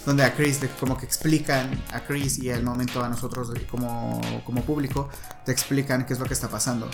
[0.05, 4.63] donde a Chris como que explican a Chris y al momento a nosotros como, como
[4.63, 5.09] público
[5.45, 6.89] te explican qué es lo que está pasando.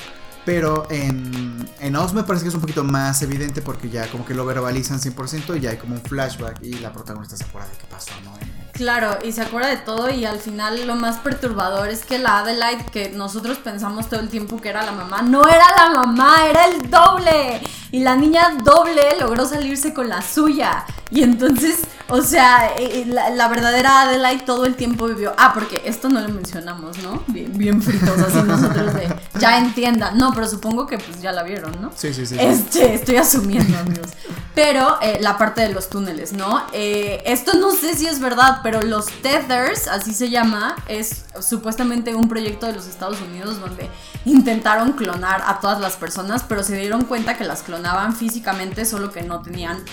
[0.47, 4.25] Pero en, en Oz me parece que es un poquito más evidente porque ya como
[4.25, 7.69] que lo verbalizan 100% y ya hay como un flashback y la protagonista se acuerda
[7.69, 8.33] de qué pasó, ¿no?
[8.77, 12.41] Claro, y se acuerda de todo y al final lo más perturbador es que la
[12.41, 16.47] Adelaide que nosotros pensamos todo el tiempo que era la mamá, no era la mamá,
[16.49, 17.63] era el doble.
[17.91, 20.85] Y la niña doble logró salirse con la suya.
[21.11, 25.33] Y entonces, o sea, eh, eh, la, verdadera Adelaide todo el tiempo vivió.
[25.39, 27.23] Ah, porque esto no lo mencionamos, ¿no?
[27.29, 29.09] Bien, bien fritos, así nosotros de.
[29.41, 30.11] Ya entienda.
[30.11, 31.91] No, pero supongo que pues ya la vieron, ¿no?
[31.97, 32.37] Sí, sí, sí.
[32.39, 34.11] Este, estoy asumiendo, amigos.
[34.57, 36.65] Pero eh, la parte de los túneles, ¿no?
[36.73, 42.29] esto no sé si es verdad, pero los Tethers, así se llama, es supuestamente un
[42.29, 43.91] proyecto de los Estados Unidos donde
[44.25, 49.13] intentaron clonar a todas las personas, pero se dieron cuenta que las clonaban físicamente, solo
[49.13, 49.85] que no tenían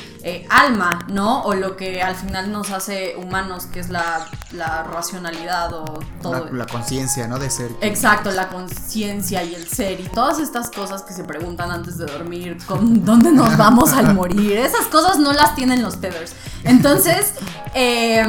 [0.50, 1.44] alma, ¿no?
[1.44, 4.26] O lo que al final nos hace humanos, que es la,
[4.90, 6.50] racionalidad o todo.
[6.52, 7.38] La, conciencia, ¿no?
[7.38, 7.72] De ser.
[7.82, 12.06] Exacto, la conciencia y el ser y todas estas cosas que se preguntan antes de
[12.06, 14.53] dormir, con dónde nos vamos al morir.
[14.58, 16.34] Esas cosas no las tienen los tethers.
[16.64, 17.34] Entonces,
[17.74, 18.26] eh,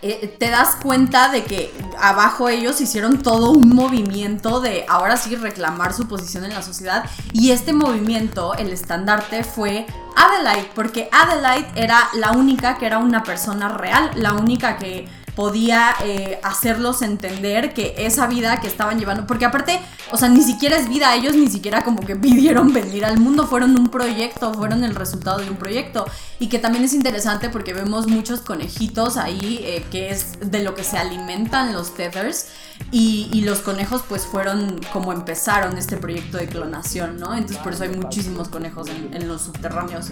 [0.00, 5.34] eh, te das cuenta de que abajo ellos hicieron todo un movimiento de ahora sí
[5.34, 11.68] reclamar su posición en la sociedad y este movimiento, el estandarte fue Adelaide, porque Adelaide
[11.74, 15.08] era la única que era una persona real, la única que
[15.38, 19.78] podía eh, hacerlos entender que esa vida que estaban llevando, porque aparte,
[20.10, 23.46] o sea, ni siquiera es vida, ellos ni siquiera como que pidieron venir al mundo,
[23.46, 26.06] fueron un proyecto, fueron el resultado de un proyecto,
[26.40, 30.74] y que también es interesante porque vemos muchos conejitos ahí, eh, que es de lo
[30.74, 32.48] que se alimentan los tethers,
[32.90, 37.34] y, los conejos pues fueron como empezaron este proyecto de clonación, ¿no?
[37.34, 40.10] Entonces por eso hay muchísimos conejos en, los subterráneos.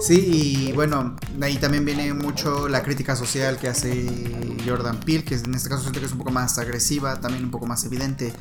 [0.00, 5.36] Sí, y bueno, ahí también viene mucho la crítica social que hace Jordan Peele, que
[5.36, 8.32] en este caso siento que es un poco más agresiva, también un poco más evidente.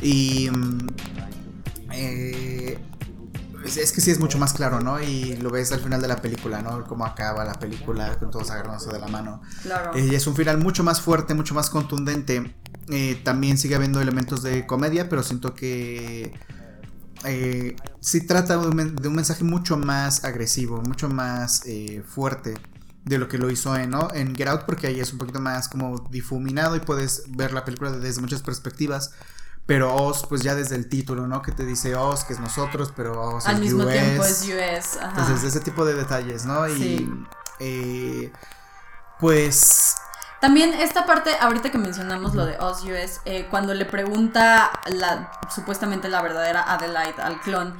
[0.00, 0.48] Y...
[0.50, 0.86] Mm,
[1.92, 2.78] eh,
[3.66, 5.00] es que sí es mucho más claro, ¿no?
[5.00, 6.84] Y lo ves al final de la película, ¿no?
[6.84, 9.42] Cómo acaba la película con todos agarrándose de la mano.
[9.62, 9.98] Claro.
[9.98, 12.54] y es un final mucho más fuerte, mucho más contundente.
[12.88, 16.32] Eh, también sigue habiendo elementos de comedia, pero siento que
[17.24, 22.54] eh, sí trata de un, mensaje mucho más agresivo, mucho más eh, fuerte
[23.04, 24.08] de lo que lo hizo en, ¿no?
[24.12, 27.64] en Get Out, porque ahí es un poquito más como difuminado y puedes ver la
[27.64, 29.12] película desde muchas perspectivas.
[29.66, 31.42] Pero Oz, pues ya desde el título, ¿no?
[31.42, 34.98] Que te dice Oz, que es nosotros, pero Oz Al mismo tiempo es US.
[35.02, 36.68] Entonces, ese tipo de detalles, ¿no?
[36.68, 38.32] Y
[39.18, 39.96] pues
[40.40, 45.32] también esta parte, ahorita que mencionamos lo de Oz US, eh, cuando le pregunta la,
[45.52, 47.74] supuestamente la verdadera Adelaide al clon,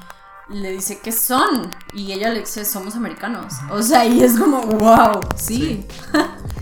[0.49, 1.71] le dice, ¿qué son?
[1.93, 3.55] Y ella le dice, somos americanos.
[3.71, 5.87] O sea, y es como, wow, sí.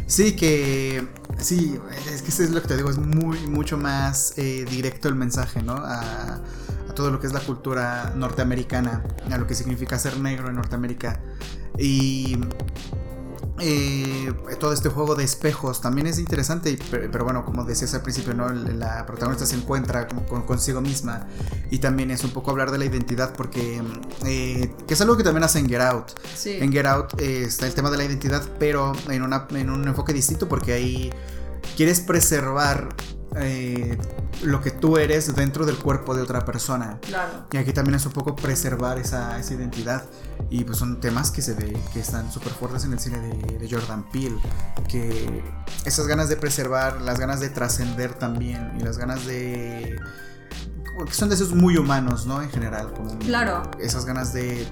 [0.07, 1.09] Sí, que,
[1.39, 1.78] sí,
[2.12, 5.14] es que eso es lo que te digo, es muy, mucho más eh, directo el
[5.14, 5.74] mensaje, ¿no?
[5.74, 6.37] A,
[6.89, 10.57] a todo lo que es la cultura norteamericana, a lo que significa ser negro en
[10.57, 11.20] Norteamérica.
[11.78, 12.39] Y
[13.61, 18.34] eh, todo este juego de espejos también es interesante, pero, bueno, como decías al principio,
[18.34, 18.48] ¿no?
[18.50, 21.26] la protagonista se encuentra con, consigo misma
[21.70, 23.80] y también es un poco hablar de la identidad porque
[24.26, 26.12] eh, que es algo que también hace en Get Out.
[26.46, 29.86] En Get Out eh, está el tema de la identidad, pero en, una, en un
[29.86, 31.12] enfoque distinto porque ahí
[31.76, 32.88] quieres preservar
[33.37, 33.99] eh,
[34.43, 36.99] lo que tú eres dentro del cuerpo de otra persona.
[37.01, 37.47] Claro.
[37.53, 40.05] Y aquí también es un poco preservar esa, esa identidad.
[40.51, 43.68] Y pues son temas que se ve que están súper fuertes en el cine de,
[43.68, 44.37] Jordan Peele.
[44.89, 45.43] Que
[45.85, 48.72] esas ganas de preservar, las ganas de trascender también.
[48.78, 49.99] Y las ganas de.
[51.07, 52.43] que son deseos muy humanos, ¿no?
[52.43, 52.93] En general.
[53.24, 53.62] claro.
[53.80, 54.66] Esas ganas de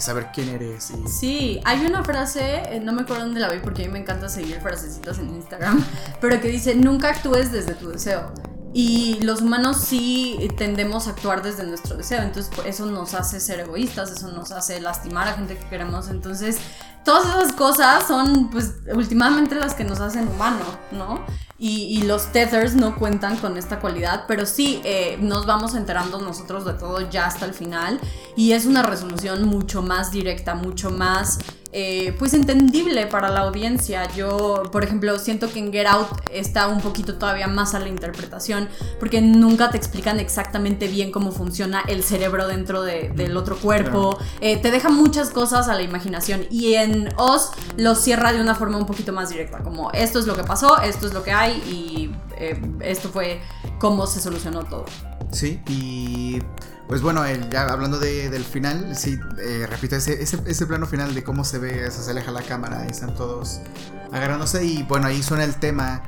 [0.00, 0.90] saber quién eres.
[0.90, 1.08] Y...
[1.08, 3.98] Sí, hay una frase, eh, no me acuerdo dónde la vi porque a mí me
[3.98, 5.84] encanta seguir frasecitas en Instagram,
[6.20, 8.32] pero que dice, nunca actúes desde tu deseo.
[8.74, 13.60] Y los humanos sí tendemos a actuar desde nuestro deseo, entonces eso nos hace ser
[13.60, 16.56] egoístas, eso nos hace lastimar a gente que queremos, entonces
[17.04, 21.22] todas esas cosas son pues últimamente las que nos hacen humanos, ¿no?
[21.64, 26.64] Y, los tethers no cuentan con esta cualidad, pero sí eh, nos vamos enterando nosotros
[26.64, 28.00] de todo ya hasta el final
[28.34, 31.38] y es una resolución mucho más directa, mucho más
[31.74, 34.06] eh, pues entendible para la audiencia.
[34.14, 37.88] Yo, por ejemplo, siento que en Get Out está un poquito todavía más a la
[37.88, 38.68] interpretación,
[39.00, 44.18] porque nunca te explican exactamente bien cómo funciona el cerebro dentro del otro cuerpo.
[44.42, 46.44] Eh, te deja muchas cosas a la imaginación.
[46.50, 50.26] Y en Oz lo cierra de una forma un poquito más directa, como esto es
[50.26, 53.40] lo que pasó, esto es lo que hay y eh, esto fue
[53.78, 54.84] cómo se solucionó todo.
[55.30, 56.40] Sí, y
[56.88, 61.44] pues bueno, ya hablando del final, sí, eh, repito, ese, ese, plano final de cómo
[61.44, 63.60] se ve, se aleja la cámara y están todos
[64.12, 64.64] agarrándose.
[64.64, 66.02] Y bueno, ahí suena el tema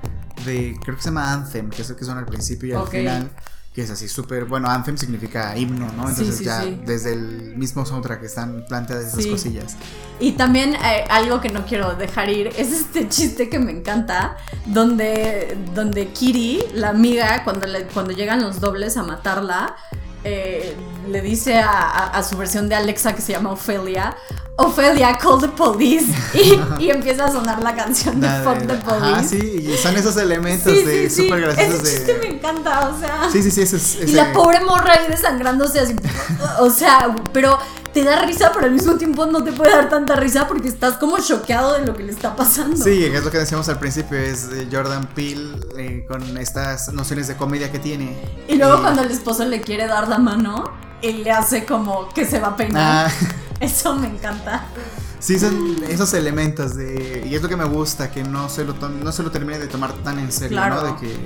[0.45, 2.87] de, creo que se llama Anthem, que es el que suena al principio y al
[2.89, 3.31] final.
[3.75, 6.09] Que es así súper, bueno, Anthem significa himno, ¿no?
[6.09, 9.77] Entonces ya desde el mismo soundtrack están planteadas esas cosillas.
[10.21, 14.37] Y también eh, algo que no quiero dejar ir es este chiste que me encanta,
[14.67, 19.75] donde, donde Kiri, la amiga, cuando, cuando llegan los dobles a matarla,
[20.27, 20.75] eh,
[21.11, 24.17] le dice a, su versión de Alexa que se llama Ophelia,
[24.57, 26.07] Ophelia, call the police.
[26.79, 29.15] Y, empieza a sonar la canción de Fuck the Police.
[29.15, 31.83] Ah, sí, y son esos elementos de súper graciosos.
[31.83, 33.29] Ese chiste me encanta, o sea.
[33.31, 33.99] Sí, sí, sí, ese es.
[34.09, 35.95] Y la pobre morra ahí desangrándose así.
[36.59, 37.59] o sea, pero
[37.93, 40.95] te da risa, pero al mismo tiempo no te puede dar tanta risa porque estás
[40.95, 42.77] como choqueado de lo que le está pasando.
[42.77, 47.37] Sí, es lo que decíamos al principio, es Jordan Peele eh, con estas nociones de
[47.37, 48.17] comedia que tiene.
[48.49, 50.65] Y luego cuando el esposo le quiere dar la mano,
[51.01, 53.09] él le hace como que se va a peinar.
[53.09, 53.29] Ah.
[53.61, 54.67] Eso me encanta.
[55.19, 57.27] Sí, son esos elementos de...
[57.27, 59.69] Y es lo que me gusta, que no se lo, no se lo termine de
[59.69, 60.83] tomar tan en serio, ¿no?
[60.83, 61.17] De que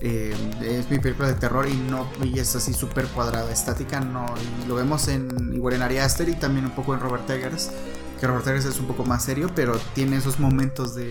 [0.00, 4.26] eh, es mi película de terror y no y es así súper cuadrada, estática, no.
[4.64, 7.70] Y lo vemos en igual en Ari Aster y también un poco en Robert Eggers.
[8.20, 11.10] Que Robert Eggers es un poco más serio, pero tiene esos momentos de,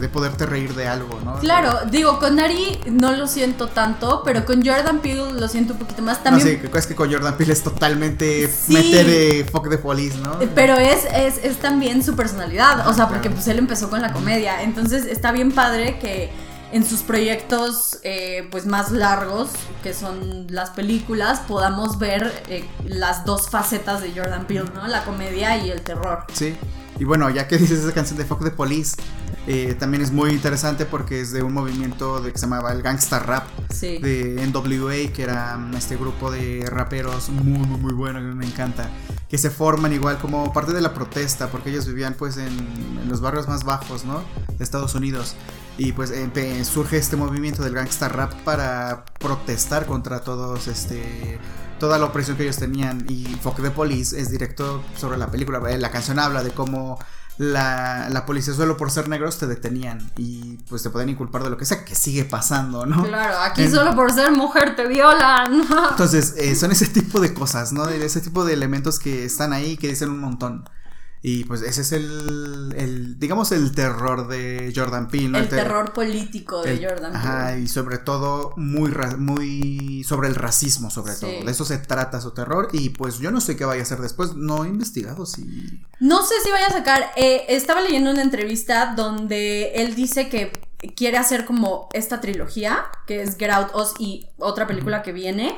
[0.00, 1.38] de, poderte reír de algo, ¿no?
[1.40, 5.80] Claro, digo, con Ari no lo siento tanto, pero con Jordan Peele lo siento un
[5.80, 6.22] poquito más.
[6.22, 6.60] También...
[6.62, 10.38] No, sí, es que con Jordan Peele es totalmente meter de fuck de police, ¿no?
[10.54, 14.12] Pero es, es, es también su personalidad, o sea, porque pues él empezó con la
[14.12, 16.30] comedia, entonces está bien padre que
[16.72, 19.50] en sus proyectos eh, pues más largos,
[19.82, 24.86] que son las películas, podamos ver eh, las dos facetas de Jordan Peele, ¿no?
[24.86, 26.24] La comedia y el terror.
[26.32, 26.56] Sí.
[26.98, 28.96] Y bueno, ya que dices esa canción de Fuck the Police,
[29.46, 32.82] eh, también es muy interesante porque es de un movimiento de, que se llamaba el
[32.82, 33.46] Gangsta Rap
[33.80, 38.44] de NWA, que era mm, este grupo de raperos muy, muy, muy bueno, que me
[38.44, 38.90] encanta,
[39.28, 43.08] que se forman igual como parte de la protesta, porque ellos vivían pues en, en
[43.08, 44.22] los barrios más bajos, ¿no?
[44.58, 45.34] De Estados Unidos.
[45.78, 46.12] Y pues
[46.64, 51.38] surge este movimiento del gangsta rap para protestar contra todos este
[51.78, 55.60] toda la opresión que ellos tenían y Fuck the Police es directo sobre la película,
[55.60, 56.98] la canción habla de cómo
[57.38, 61.50] la, la, policía solo por ser negros te detenían y pues te pueden inculpar de
[61.50, 63.04] lo que sea, que sigue pasando, ¿no?
[63.04, 65.62] Claro, aquí solo por ser mujer te violan.
[65.90, 67.88] Entonces, eh, son ese tipo de cosas, ¿no?
[67.88, 70.68] Ese tipo de elementos que están ahí que dicen un montón.
[71.22, 75.38] Y pues ese es el, el digamos, el terror de Jordan Peele.
[75.38, 77.16] El, terror político de Jordan Peele.
[77.16, 81.30] Ajá, y sobre todo muy, muy sobre el racismo, sobre todo.
[81.30, 82.68] De eso se trata su terror.
[82.72, 84.34] Y pues yo no sé qué vaya a hacer después.
[84.34, 85.82] No he investigado si...
[85.98, 87.10] No sé si vaya a sacar...
[87.16, 90.52] Eh, estaba leyendo una entrevista donde él dice que
[90.94, 95.56] quiere hacer como esta trilogía, que es Get Out, Us y otra película que viene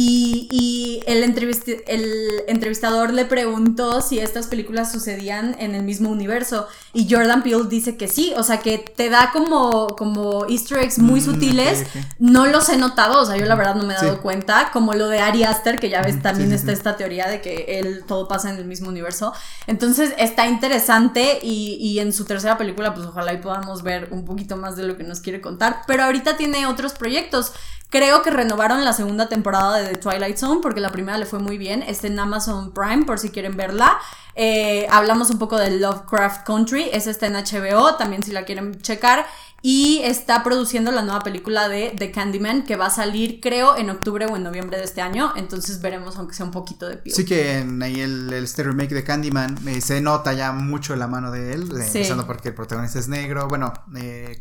[0.00, 6.68] y, el, el, entrevistador le preguntó si estas películas sucedían en el mismo universo.
[6.92, 11.00] Y Jordan Peele dice que sí, o sea que te da como, como easter eggs
[11.00, 11.84] muy mm, sutiles.
[12.20, 14.70] No los he notado, o sea, yo la verdad no me he dado cuenta.
[14.72, 18.04] Como lo de Ari Aster, que ya ves, también está esta teoría de que él
[18.06, 19.32] todo pasa en el mismo universo.
[19.66, 24.24] Entonces está interesante y, y en su tercera película, pues ojalá y podamos ver un
[24.24, 25.82] poquito más de lo que nos quiere contar.
[25.88, 27.52] Pero ahorita tiene otros proyectos.
[27.90, 31.38] Creo que renovaron la segunda temporada de The Twilight Zone porque la primera le fue
[31.38, 31.82] muy bien.
[31.82, 33.98] Está en Amazon Prime por si quieren verla.
[34.34, 36.90] Eh, hablamos un poco de Lovecraft Country.
[36.92, 39.26] Esa está en HBO, también si la quieren checar.
[39.62, 43.88] Y está produciendo la nueva película de The Candyman que va a salir, creo, en
[43.90, 45.32] octubre o en noviembre de este año.
[45.34, 47.12] Entonces veremos, aunque sea un poquito de pie.
[47.14, 51.08] Sí, que en ahí el, este remake de Candyman eh, se nota ya mucho la
[51.08, 51.70] mano de él.
[51.72, 53.48] Eh, Pensando porque el protagonista es negro.
[53.48, 53.72] Bueno,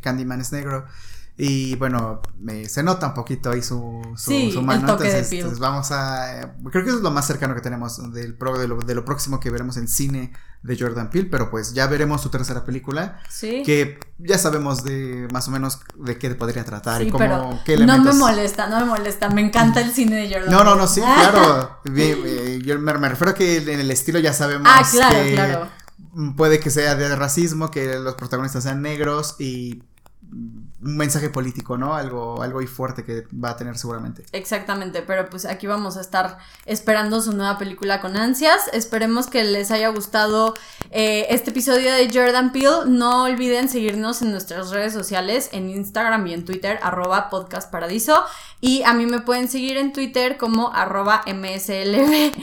[0.02, 0.86] Candyman es negro.
[1.40, 2.22] Y bueno,
[2.68, 4.82] se nota un poquito ahí su, su, mano.
[4.82, 6.56] entonces, vamos a.
[6.72, 9.06] Creo que eso es lo más cercano que tenemos del pro, de, lo, de lo
[9.06, 10.34] próximo que veremos en cine
[10.64, 13.22] de Jordan Peele, pero pues ya veremos su tercera película.
[13.30, 13.62] Sí.
[13.64, 18.06] Que ya sabemos de más o menos de qué podría tratar y cómo, qué elementos...
[18.06, 20.88] No me molesta, no me molesta, me encanta el cine de Jordan No, no, no,
[20.88, 21.82] sí, claro.
[21.96, 25.68] Eh, yo me, refiero a que en el estilo ya sabemos ah, claro, claro.
[26.36, 29.84] puede que sea de racismo, que los protagonistas sean negros y
[30.80, 31.96] un mensaje político, ¿no?
[31.96, 34.24] Algo, algo y fuerte que va a tener seguramente.
[34.32, 38.68] Exactamente, pero pues aquí vamos a estar esperando su nueva película con ansias.
[38.74, 40.54] Esperemos que les haya gustado
[40.92, 42.86] eh, este episodio de Jordan Peele.
[42.86, 48.24] No olviden seguirnos en nuestras redes sociales, en Instagram y en Twitter, arroba podcastparadiso.
[48.62, 52.38] Y a mí me pueden seguir en Twitter como arroba mslv.a.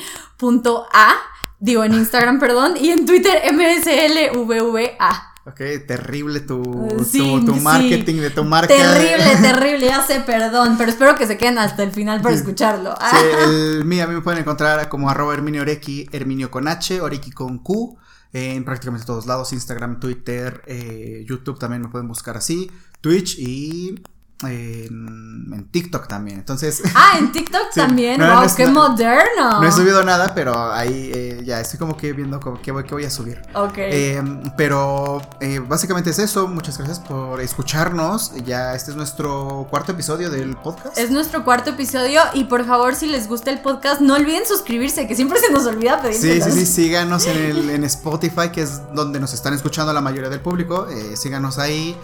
[1.60, 5.33] Digo en Instagram, perdón, y en Twitter mslvva.
[5.46, 8.74] Ok, terrible tu, tu, marketing de tu marca.
[8.74, 12.94] Terrible, terrible, ya sé, perdón, pero espero que se queden hasta el final para escucharlo.
[13.10, 16.98] Sí, el mío a mí me pueden encontrar como arroba Herminio Orequi, Herminio con H,
[17.02, 17.98] Orequi con Q,
[18.32, 22.70] en prácticamente todos lados, Instagram, Twitter, eh, YouTube también me pueden buscar así,
[23.02, 24.02] Twitch y
[24.42, 26.38] en, TikTok también.
[26.38, 26.82] Entonces.
[26.94, 28.20] Ah, en TikTok también.
[28.20, 29.60] wow, qué moderno.
[29.60, 32.94] No he subido nada, pero ahí eh, ya estoy como que viendo qué voy, qué
[32.94, 33.40] voy a subir.
[33.54, 33.74] Ok.
[33.76, 36.48] Em, pero eh, básicamente es eso.
[36.48, 38.32] Muchas gracias por escucharnos.
[38.44, 40.98] Ya este es nuestro cuarto episodio del podcast.
[40.98, 42.20] Es nuestro cuarto episodio.
[42.34, 45.66] Y por favor, si les gusta el podcast, no olviden suscribirse, que siempre se nos
[45.66, 46.20] olvida pedir.
[46.20, 46.66] Sí, sí, sí.
[46.84, 50.86] Síganos en, el, en Spotify, que es donde nos están escuchando la mayoría del público.
[50.88, 51.96] Eh, síganos ahí.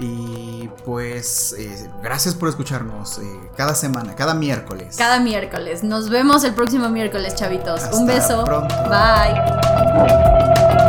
[0.00, 4.96] Y pues eh, gracias por escucharnos eh, cada semana, cada miércoles.
[4.96, 5.82] Cada miércoles.
[5.82, 7.82] Nos vemos el próximo miércoles, chavitos.
[7.92, 8.46] Un beso.
[8.88, 10.88] Bye.